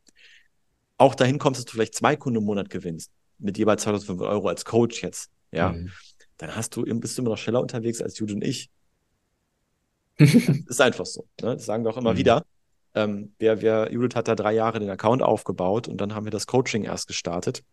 [0.99, 4.49] auch dahin kommst, dass du vielleicht zwei Kunden im Monat gewinnst, mit jeweils 2500 Euro
[4.49, 5.91] als Coach jetzt, ja, mhm.
[6.37, 8.71] dann hast du, bist du immer noch schneller unterwegs als Jude und ich.
[10.19, 11.27] ist einfach so.
[11.43, 11.55] Ne?
[11.55, 12.19] Das sagen wir auch immer mhm.
[12.19, 12.45] wieder.
[12.95, 16.31] Ähm, wer, wer, Judith hat da drei Jahre den Account aufgebaut und dann haben wir
[16.31, 17.65] das Coaching erst gestartet.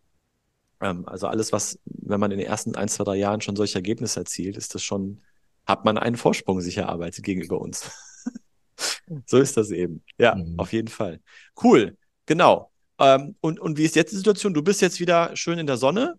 [0.82, 3.76] Ähm, also alles, was, wenn man in den ersten ein, zwei, drei Jahren schon solche
[3.76, 5.22] Ergebnisse erzielt, ist das schon,
[5.64, 7.90] hat man einen Vorsprung sich erarbeitet gegenüber uns.
[9.26, 10.02] so ist das eben.
[10.18, 10.58] Ja, mhm.
[10.58, 11.20] auf jeden Fall.
[11.62, 12.70] Cool, genau.
[12.98, 14.54] Ähm, und, und wie ist jetzt die Situation?
[14.54, 16.18] Du bist jetzt wieder schön in der Sonne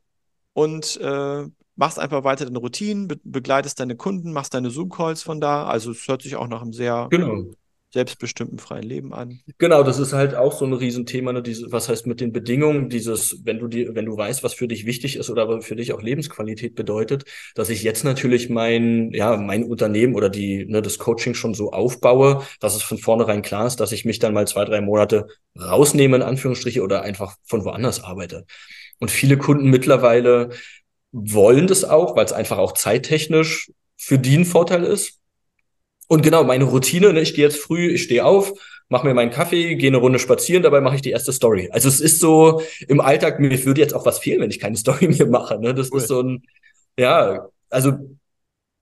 [0.54, 1.46] und äh,
[1.76, 5.66] machst einfach weiter deine Routinen, be begleitest deine Kunden, machst deine Zoom-Calls von da.
[5.66, 7.54] Also es hört sich auch nach einem sehr genau.
[7.94, 9.40] Selbstbestimmten freien Leben an.
[9.60, 11.44] Genau, das ist halt auch so ein Riesenthema, ne?
[11.44, 14.68] Diese, was heißt mit den Bedingungen, dieses, wenn du die, wenn du weißt, was für
[14.68, 19.38] dich wichtig ist oder für dich auch Lebensqualität bedeutet, dass ich jetzt natürlich mein, ja,
[19.38, 23.68] mein Unternehmen oder die, ne, das Coaching schon so aufbaue, dass es von vornherein klar
[23.68, 27.64] ist, dass ich mich dann mal zwei, drei Monate rausnehme, in Anführungsstriche, oder einfach von
[27.64, 28.46] woanders arbeite.
[29.00, 30.50] Und viele Kunden mittlerweile
[31.12, 35.20] wollen das auch, weil es einfach auch zeittechnisch für die ein Vorteil ist
[36.08, 38.54] und genau, meine Routine, ne, ich gehe jetzt früh, ich stehe auf,
[38.90, 41.70] mache mir meinen Kaffee, gehe eine Runde spazieren, dabei mache ich die erste Story.
[41.72, 44.78] Also es ist so im Alltag, mir würde jetzt auch was fehlen, wenn ich keine
[44.84, 45.60] Story mehr mache.
[45.60, 45.74] Ne?
[45.74, 46.00] Das cool.
[46.00, 46.44] ist so ein,
[46.98, 47.94] ja, also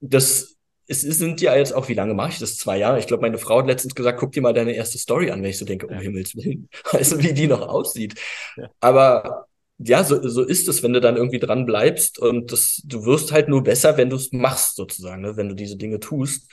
[0.02, 0.52] das
[0.92, 2.58] es sind ja jetzt auch, wie lange mache ich das?
[2.58, 3.00] Zwei Jahre.
[3.00, 5.50] Ich glaube, meine Frau hat letztens gesagt, guck dir mal deine erste Story an, wenn
[5.50, 6.02] ich so denke, um ja.
[6.02, 8.16] Himmels Willen, weißt du, wie die noch aussieht.
[8.58, 8.70] Ja.
[8.82, 9.48] Aber
[9.78, 13.32] ja, so, so ist es, wenn du dann irgendwie dran bleibst und das, du wirst
[13.32, 15.38] halt nur besser, wenn du es machst, sozusagen, ne?
[15.38, 16.52] wenn du diese Dinge tust.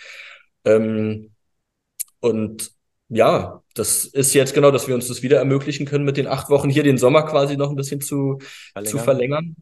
[0.65, 1.31] Ähm,
[2.21, 2.73] und
[3.09, 6.51] ja, das ist jetzt genau, dass wir uns das wieder ermöglichen können, mit den acht
[6.51, 8.39] Wochen hier den Sommer quasi noch ein bisschen zu
[8.73, 8.91] verlängern.
[8.91, 9.57] Zu verlängern.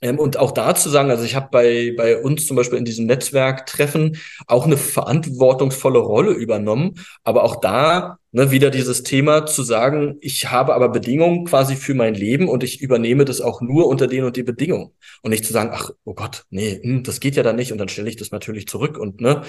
[0.00, 2.84] Ähm, und auch da zu sagen, also ich habe bei, bei uns zum Beispiel in
[2.84, 6.94] diesem Netzwerktreffen auch eine verantwortungsvolle Rolle übernommen,
[7.24, 11.94] aber auch da ne, wieder dieses Thema zu sagen, ich habe aber Bedingungen quasi für
[11.94, 14.92] mein Leben und ich übernehme das auch nur unter den und die Bedingungen.
[15.22, 17.78] Und nicht zu sagen, ach, oh Gott, nee, hm, das geht ja dann nicht und
[17.78, 19.42] dann stelle ich das natürlich zurück und ne,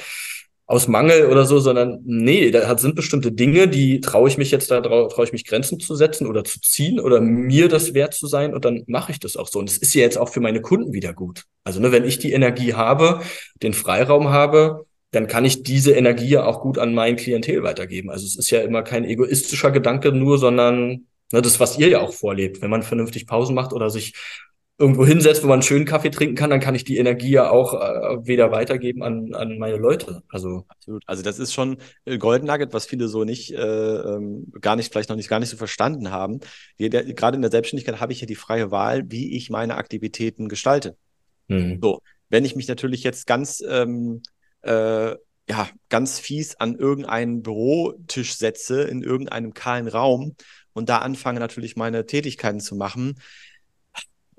[0.70, 4.70] aus Mangel oder so, sondern nee, da sind bestimmte Dinge, die traue ich mich jetzt
[4.70, 8.28] da, traue ich mich Grenzen zu setzen oder zu ziehen oder mir das wert zu
[8.28, 9.58] sein und dann mache ich das auch so.
[9.58, 11.46] Und es ist ja jetzt auch für meine Kunden wieder gut.
[11.64, 13.22] Also ne, wenn ich die Energie habe,
[13.64, 18.12] den Freiraum habe, dann kann ich diese Energie ja auch gut an mein Klientel weitergeben.
[18.12, 22.00] Also es ist ja immer kein egoistischer Gedanke nur, sondern ne, das, was ihr ja
[22.00, 22.62] auch vorlebt.
[22.62, 24.14] Wenn man vernünftig Pausen macht oder sich
[24.80, 27.50] irgendwo hinsetzt, wo man einen schönen Kaffee trinken kann, dann kann ich die Energie ja
[27.50, 30.24] auch äh, wieder weitergeben an, an meine Leute.
[30.30, 31.04] Also absolut.
[31.06, 34.92] Also das ist schon äh, Golden Nugget, was viele so nicht, äh, ähm, gar nicht,
[34.92, 36.40] vielleicht noch nicht gar nicht so verstanden haben.
[36.78, 40.96] Gerade in der Selbstständigkeit habe ich ja die freie Wahl, wie ich meine Aktivitäten gestalte.
[41.50, 41.80] Mhm.
[41.82, 42.00] So,
[42.30, 44.22] wenn ich mich natürlich jetzt ganz ähm,
[44.62, 45.16] äh,
[45.50, 50.36] ja, ganz fies an irgendeinen Bürotisch setze, in irgendeinem kahlen Raum
[50.74, 53.16] und da anfange natürlich meine Tätigkeiten zu machen,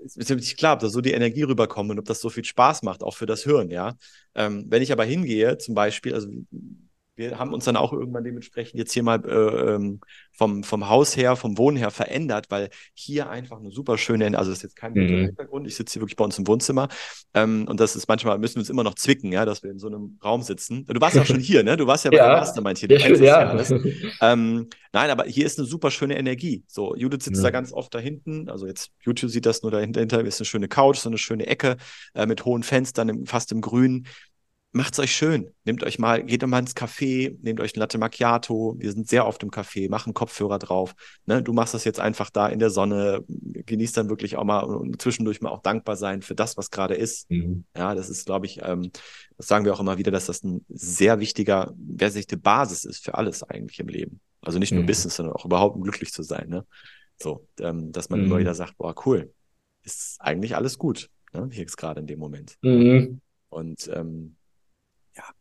[0.03, 2.45] ist mir nicht klar, ob da so die Energie rüberkommt und ob das so viel
[2.45, 3.97] Spaß macht, auch für das Hören, ja.
[4.35, 6.29] Ähm, wenn ich aber hingehe, zum Beispiel, also
[7.21, 10.01] wir haben uns dann auch irgendwann dementsprechend jetzt hier mal äh, ähm,
[10.33, 14.51] vom, vom Haus her, vom Wohnen her verändert, weil hier einfach eine super schöne, also
[14.51, 15.27] das ist jetzt kein mhm.
[15.27, 16.89] Hintergrund, ich sitze hier wirklich bei uns im Wohnzimmer
[17.35, 19.79] ähm, und das ist manchmal, müssen wir uns immer noch zwicken, ja, dass wir in
[19.79, 20.87] so einem Raum sitzen.
[20.87, 21.77] Du warst ja schon hier, ne?
[21.77, 22.91] Du warst ja bei ja, der Mastermind hier.
[22.91, 23.65] Ja, ja.
[24.23, 26.65] Ähm, nein, aber hier ist eine super schöne Energie.
[26.67, 27.45] So, Judith sitzt ja.
[27.45, 30.69] da ganz oft da hinten, also jetzt YouTube sieht das nur dahinter, ist eine schöne
[30.69, 31.77] Couch, so eine schöne Ecke
[32.15, 34.07] äh, mit hohen Fenstern, im, fast im Grün
[34.73, 35.51] macht's euch schön.
[35.65, 38.77] Nehmt euch mal, geht mal ins Café, nehmt euch ein Latte Macchiato.
[38.79, 40.95] Wir sind sehr oft im Café, machen Kopfhörer drauf.
[41.27, 44.61] Ne, du machst das jetzt einfach da in der Sonne, genießt dann wirklich auch mal
[44.61, 47.31] und zwischendurch mal auch dankbar sein für das, was gerade ist.
[47.31, 47.65] Mhm.
[47.77, 48.91] Ja, das ist, glaube ich, ähm,
[49.37, 53.15] das sagen wir auch immer wieder, dass das ein sehr wichtiger, wesentliche Basis ist für
[53.15, 54.21] alles eigentlich im Leben.
[54.41, 54.87] Also nicht nur mhm.
[54.87, 56.49] Business, sondern auch überhaupt glücklich zu sein.
[56.49, 56.65] Ne?
[57.21, 58.27] So, ähm, dass man mhm.
[58.27, 59.33] immer wieder sagt, boah, cool,
[59.83, 61.49] ist eigentlich alles gut, ne?
[61.51, 62.57] hier jetzt gerade in dem Moment.
[62.63, 63.21] Mhm.
[63.49, 64.37] Und ähm,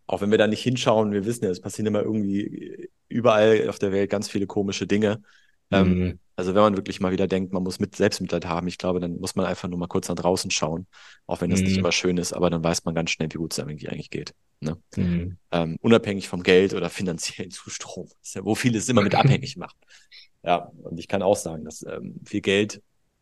[0.10, 3.78] auch wenn wir da nicht hinschauen, wir wissen ja, es passieren immer irgendwie überall auf
[3.78, 5.22] der Welt ganz viele komische Dinge.
[5.70, 6.02] Ähm, mhm.
[6.02, 9.00] Ähm, also wenn man wirklich mal wieder denkt, man muss mit Selbstmitleid haben, ich glaube,
[9.00, 10.88] dann muss man einfach nur mal kurz nach draußen schauen,
[11.28, 11.68] auch wenn das mhm.
[11.68, 14.34] nicht immer schön ist, aber dann weiß man ganz schnell, wie gut es eigentlich geht.
[14.62, 14.78] Ne?
[14.96, 15.38] Mhm.
[15.52, 19.76] Ähm, unabhängig vom Geld oder finanziellen Zustrom, ja, wo viele es immer mit abhängig macht.
[20.42, 22.82] Ja, und ich kann auch sagen, dass ähm, viel Geld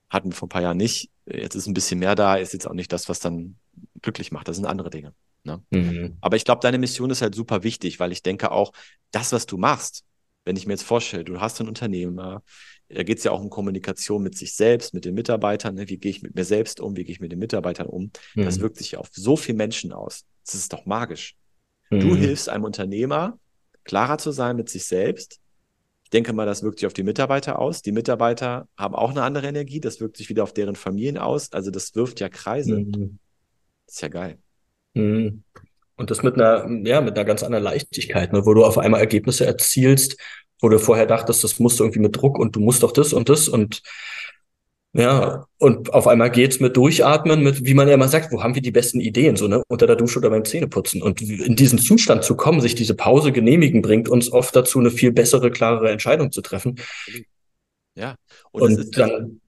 [0.10, 1.10] hatten wir vor ein paar Jahren nicht.
[1.26, 3.58] Jetzt ist ein bisschen mehr da, ist jetzt auch nicht das, was dann
[4.02, 4.48] glücklich macht.
[4.48, 5.14] Das sind andere Dinge.
[5.48, 5.64] Ne?
[5.72, 6.18] Mhm.
[6.22, 8.72] Aber ich glaube, deine Mission ist halt super wichtig, weil ich denke auch,
[9.12, 10.04] das, was du machst,
[10.46, 13.50] wenn ich mir jetzt vorstelle, du hast ein Unternehmen, da geht es ja auch um
[13.50, 15.76] Kommunikation mit sich selbst, mit den Mitarbeitern.
[15.76, 15.90] Ne?
[15.90, 16.96] Wie gehe ich mit mir selbst um?
[16.96, 18.12] Wie gehe ich mit den Mitarbeitern um?
[18.36, 18.46] Mhm.
[18.46, 20.26] Das wirkt sich auf so viele Menschen aus.
[20.46, 21.36] Das ist doch magisch.
[21.90, 22.00] Mhm.
[22.00, 23.40] Du hilfst einem Unternehmer,
[23.84, 25.40] klarer zu sein mit sich selbst.
[26.06, 27.82] Ich denke mal, das wirkt sich auf die Mitarbeiter aus.
[27.82, 29.82] Die Mitarbeiter haben auch eine andere Energie.
[29.82, 31.52] Das wirkt sich wieder auf deren Familien aus.
[31.52, 32.78] Also das wirft ja Kreise.
[32.78, 33.20] Mhm.
[33.86, 34.40] Das ist ja geil.
[34.98, 35.44] Mhm.
[35.96, 39.02] Und das mit einer, ja, mit einer ganz anderen Leichtigkeit, ne, wo du auf einmal
[39.02, 40.18] Ergebnisse erzielst,
[40.62, 43.14] wo du vorher dachtest, das musst du irgendwie mit Druck und du musst doch das
[43.14, 43.82] und das und
[44.94, 48.56] ja, und auf einmal geht's mit Durchatmen, mit, wie man ja immer sagt, wo haben
[48.56, 51.04] wir die besten Ideen, so, ne, unter der Dusche oder beim Zähneputzen.
[51.04, 54.90] Und in diesen Zustand zu kommen, sich diese Pause genehmigen, bringt uns oft dazu, eine
[54.90, 56.80] viel bessere, klarere Entscheidung zu treffen.
[57.94, 58.16] Ja.
[58.52, 59.42] Und, und dann,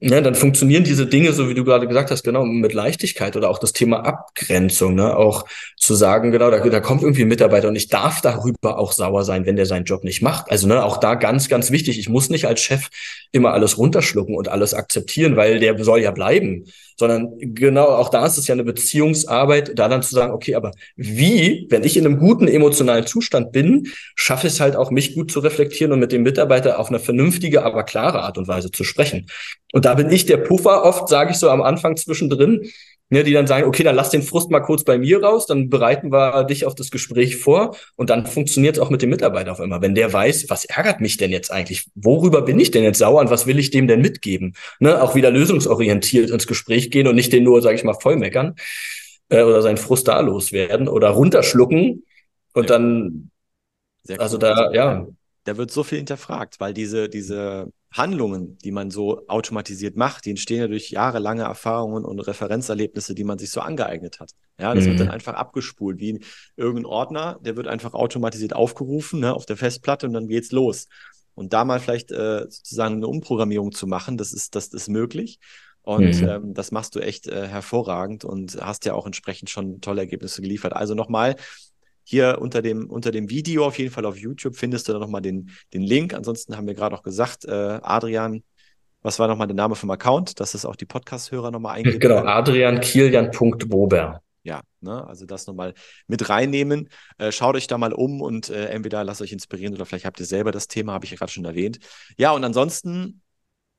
[0.00, 3.50] ja, dann funktionieren diese Dinge, so wie du gerade gesagt hast, genau, mit Leichtigkeit oder
[3.50, 5.16] auch das Thema Abgrenzung, ne?
[5.16, 5.44] auch
[5.76, 9.24] zu sagen, genau, da, da kommt irgendwie ein Mitarbeiter und ich darf darüber auch sauer
[9.24, 10.52] sein, wenn der seinen Job nicht macht.
[10.52, 12.88] Also ne, auch da ganz, ganz wichtig, ich muss nicht als Chef
[13.32, 16.66] immer alles runterschlucken und alles akzeptieren, weil der soll ja bleiben,
[16.98, 20.72] sondern genau auch da ist es ja eine Beziehungsarbeit, da dann zu sagen, okay, aber
[20.96, 25.14] wie, wenn ich in einem guten emotionalen Zustand bin, schaffe ich es halt auch, mich
[25.14, 28.70] gut zu reflektieren und mit dem Mitarbeiter auf eine vernünftige, aber klare Art und Weise
[28.70, 29.26] zu sprechen.
[29.72, 32.68] Und da bin ich der Puffer oft, sage ich so am Anfang zwischendrin,
[33.10, 35.68] ne, die dann sagen, okay, dann lass den Frust mal kurz bei mir raus, dann
[35.68, 39.52] bereiten wir dich auf das Gespräch vor und dann funktioniert es auch mit dem Mitarbeiter
[39.52, 39.80] auf einmal.
[39.80, 41.86] Wenn der weiß, was ärgert mich denn jetzt eigentlich?
[41.94, 44.54] Worüber bin ich denn jetzt sauer und was will ich dem denn mitgeben?
[44.80, 48.54] Ne, auch wieder lösungsorientiert ins Gespräch gehen und nicht den nur, sage ich mal, vollmeckern
[49.30, 52.04] äh, oder seinen Frust da loswerden oder runterschlucken
[52.52, 52.78] und ja.
[52.78, 53.30] dann,
[54.18, 54.40] also cool.
[54.40, 55.06] da, ja.
[55.44, 60.30] Da wird so viel hinterfragt, weil diese, diese Handlungen, die man so automatisiert macht, die
[60.30, 64.32] entstehen ja durch jahrelange Erfahrungen und Referenzerlebnisse, die man sich so angeeignet hat.
[64.60, 64.90] Ja, das mhm.
[64.90, 66.20] wird dann einfach abgespult, wie
[66.56, 70.88] irgendein Ordner, der wird einfach automatisiert aufgerufen ne, auf der Festplatte und dann geht's los.
[71.34, 75.38] Und da mal vielleicht äh, sozusagen eine Umprogrammierung zu machen, das ist, das ist möglich.
[75.82, 76.28] Und mhm.
[76.28, 80.42] ähm, das machst du echt äh, hervorragend und hast ja auch entsprechend schon tolle Ergebnisse
[80.42, 80.74] geliefert.
[80.74, 81.36] Also nochmal,
[82.08, 85.20] hier unter dem, unter dem Video, auf jeden Fall auf YouTube, findest du dann nochmal
[85.20, 86.14] den, den Link.
[86.14, 88.42] Ansonsten haben wir gerade auch gesagt, äh, Adrian,
[89.02, 92.00] was war nochmal der Name vom Account, dass es auch die Podcast-Hörer nochmal eingeben.
[92.00, 94.22] Genau, adriankilian.bober.
[94.42, 95.74] Ja, ne, also das nochmal
[96.06, 96.88] mit reinnehmen.
[97.18, 100.18] Äh, schaut euch da mal um und äh, entweder lasst euch inspirieren oder vielleicht habt
[100.18, 101.78] ihr selber das Thema, habe ich ja gerade schon erwähnt.
[102.16, 103.20] Ja, und ansonsten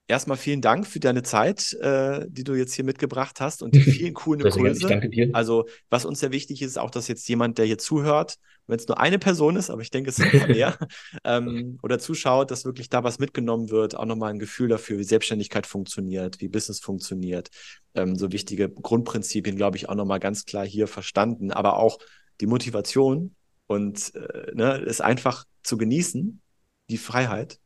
[0.10, 3.82] erstmal vielen Dank für deine Zeit, äh, die du jetzt hier mitgebracht hast und die
[3.82, 4.88] vielen coolen Impulse.
[4.88, 5.30] Danke dir.
[5.34, 8.36] Also, was uns sehr wichtig ist, auch, dass jetzt jemand, der hier zuhört,
[8.68, 10.78] wenn es nur eine Person ist, aber ich denke, es sind mehr,
[11.24, 15.04] ähm, oder zuschaut, dass wirklich da was mitgenommen wird, auch nochmal ein Gefühl dafür, wie
[15.04, 17.50] Selbstständigkeit funktioniert, wie Business funktioniert.
[17.96, 22.00] Ähm, so wichtige Grundprinzipien, glaube ich, auch nochmal ganz klar hier verstanden, aber auch
[22.42, 23.36] die Motivation
[23.68, 26.42] und äh, ne, es einfach zu genießen,
[26.90, 27.60] die Freiheit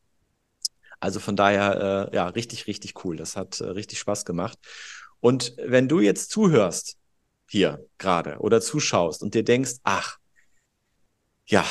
[1.03, 3.17] also von daher, äh, ja, richtig, richtig cool.
[3.17, 4.57] Das hat äh, richtig Spaß gemacht.
[5.19, 6.97] Und wenn du jetzt zuhörst,
[7.49, 10.17] hier gerade, oder zuschaust und dir denkst, ach,
[11.45, 11.65] ja,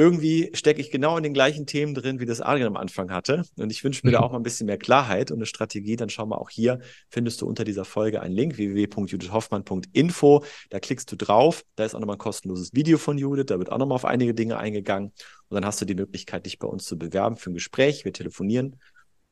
[0.00, 3.44] irgendwie stecke ich genau in den gleichen Themen drin, wie das Adrian am Anfang hatte.
[3.58, 4.14] Und ich wünsche mir mhm.
[4.14, 5.94] da auch mal ein bisschen mehr Klarheit und eine Strategie.
[5.96, 6.80] Dann schau mal auch hier,
[7.10, 10.42] findest du unter dieser Folge einen Link, www.judithhoffmann.info.
[10.70, 11.64] Da klickst du drauf.
[11.76, 13.44] Da ist auch nochmal ein kostenloses Video von Judith.
[13.48, 15.08] Da wird auch nochmal auf einige Dinge eingegangen.
[15.48, 18.06] Und dann hast du die Möglichkeit, dich bei uns zu bewerben für ein Gespräch.
[18.06, 18.80] Wir telefonieren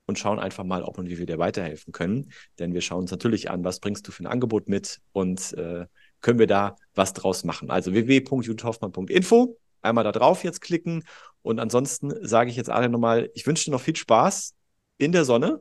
[0.04, 2.30] und schauen einfach mal, ob und wie wir dir weiterhelfen können.
[2.58, 5.86] Denn wir schauen uns natürlich an, was bringst du für ein Angebot mit und äh,
[6.20, 7.70] können wir da was draus machen.
[7.70, 9.56] Also www.judithhoffmann.info
[9.88, 11.04] einmal da drauf jetzt klicken.
[11.42, 14.54] Und ansonsten sage ich jetzt alle nochmal, ich wünsche dir noch viel Spaß
[14.98, 15.60] in der Sonne.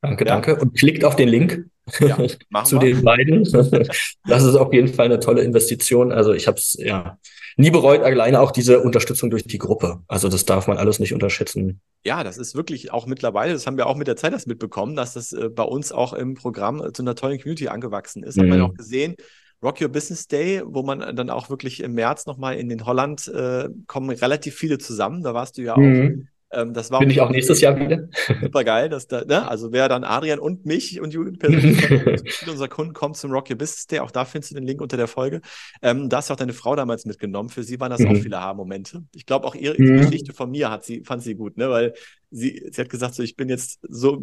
[0.00, 0.32] Danke, ja.
[0.32, 0.56] danke.
[0.56, 1.66] Und klickt auf den Link
[2.00, 2.16] ja,
[2.64, 2.94] zu wir.
[2.94, 3.44] den beiden.
[4.26, 6.12] Das ist auf jeden Fall eine tolle Investition.
[6.12, 7.18] Also ich habe es ja
[7.56, 10.00] nie bereut, alleine auch diese Unterstützung durch die Gruppe.
[10.06, 11.80] Also das darf man alles nicht unterschätzen.
[12.04, 14.94] Ja, das ist wirklich auch mittlerweile, das haben wir auch mit der Zeit das mitbekommen,
[14.94, 18.36] dass das äh, bei uns auch im Programm zu einer tollen Community angewachsen ist.
[18.36, 18.42] Mhm.
[18.42, 19.16] Hat man ja auch gesehen,
[19.62, 23.28] Rock Your Business Day, wo man dann auch wirklich im März nochmal in den Holland
[23.28, 25.22] äh, kommen relativ viele zusammen.
[25.22, 26.26] Da warst du ja mhm.
[26.26, 26.37] auch.
[26.50, 28.08] Ähm, das war Bin ich auch nächstes Jahr wieder.
[28.40, 28.88] Super geil.
[28.88, 29.48] Dass da, ne?
[29.48, 33.56] Also wer dann Adrian und mich und Jugend persönlich unserer Kunden kommen zum Rock Your
[33.56, 34.00] Business Day.
[34.00, 35.40] Auch da findest du den Link unter der Folge.
[35.82, 37.50] Ähm, da hast du auch deine Frau damals mitgenommen.
[37.50, 38.08] Für sie waren das mhm.
[38.08, 39.04] auch viele Haarmomente.
[39.14, 39.98] Ich glaube auch ihre mhm.
[39.98, 41.68] Geschichte von mir hat sie, fand sie gut, ne?
[41.68, 41.94] Weil
[42.30, 44.22] sie, sie hat gesagt, so ich bin jetzt so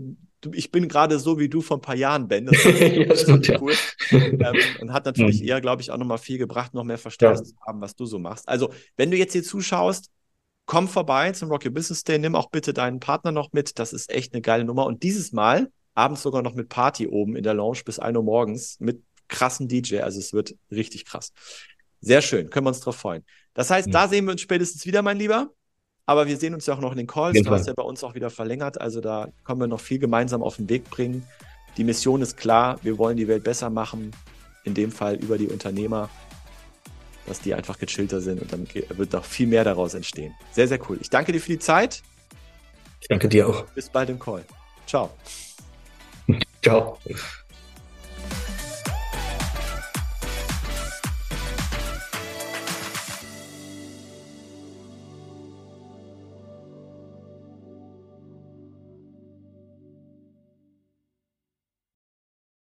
[0.53, 2.45] ich bin gerade so, wie du vor ein paar Jahren, Ben.
[2.45, 3.73] Das ja, stimmt, cool.
[4.11, 4.19] Ja.
[4.19, 5.47] Ähm, und hat natürlich mhm.
[5.47, 7.55] eher, glaube ich, auch nochmal viel gebracht, noch mehr Verständnis ja.
[7.55, 8.47] zu haben, was du so machst.
[8.47, 10.11] Also, wenn du jetzt hier zuschaust,
[10.66, 13.80] komm vorbei zum Rocky Business Day, nimm auch bitte deinen Partner noch mit.
[13.80, 14.86] Das ist echt eine geile Nummer.
[14.86, 18.24] Und dieses Mal abends sogar noch mit Party oben in der Lounge bis 1 Uhr
[18.24, 19.99] morgens mit krassen DJ.
[19.99, 21.32] Also es wird richtig krass.
[22.01, 23.24] Sehr schön, können wir uns drauf freuen.
[23.53, 23.91] Das heißt, mhm.
[23.91, 25.49] da sehen wir uns spätestens wieder, mein Lieber.
[26.07, 27.41] Aber wir sehen uns ja auch noch in den Calls.
[27.41, 28.80] Du hast ja bei uns auch wieder verlängert.
[28.80, 31.26] Also da können wir noch viel gemeinsam auf den Weg bringen.
[31.78, 32.78] Die Mission ist klar.
[32.84, 34.11] Wir wollen die Welt besser machen.
[34.66, 36.09] In dem Fall über die Unternehmer,
[37.28, 40.34] dass die einfach gechillter sind und dann wird noch viel mehr daraus entstehen.
[40.51, 40.97] Sehr, sehr cool.
[41.01, 42.01] Ich danke dir für die Zeit.
[43.01, 43.63] Ich danke dir auch.
[43.73, 44.43] Bis bald im Call.
[44.86, 45.11] Ciao.
[46.61, 46.99] Ciao.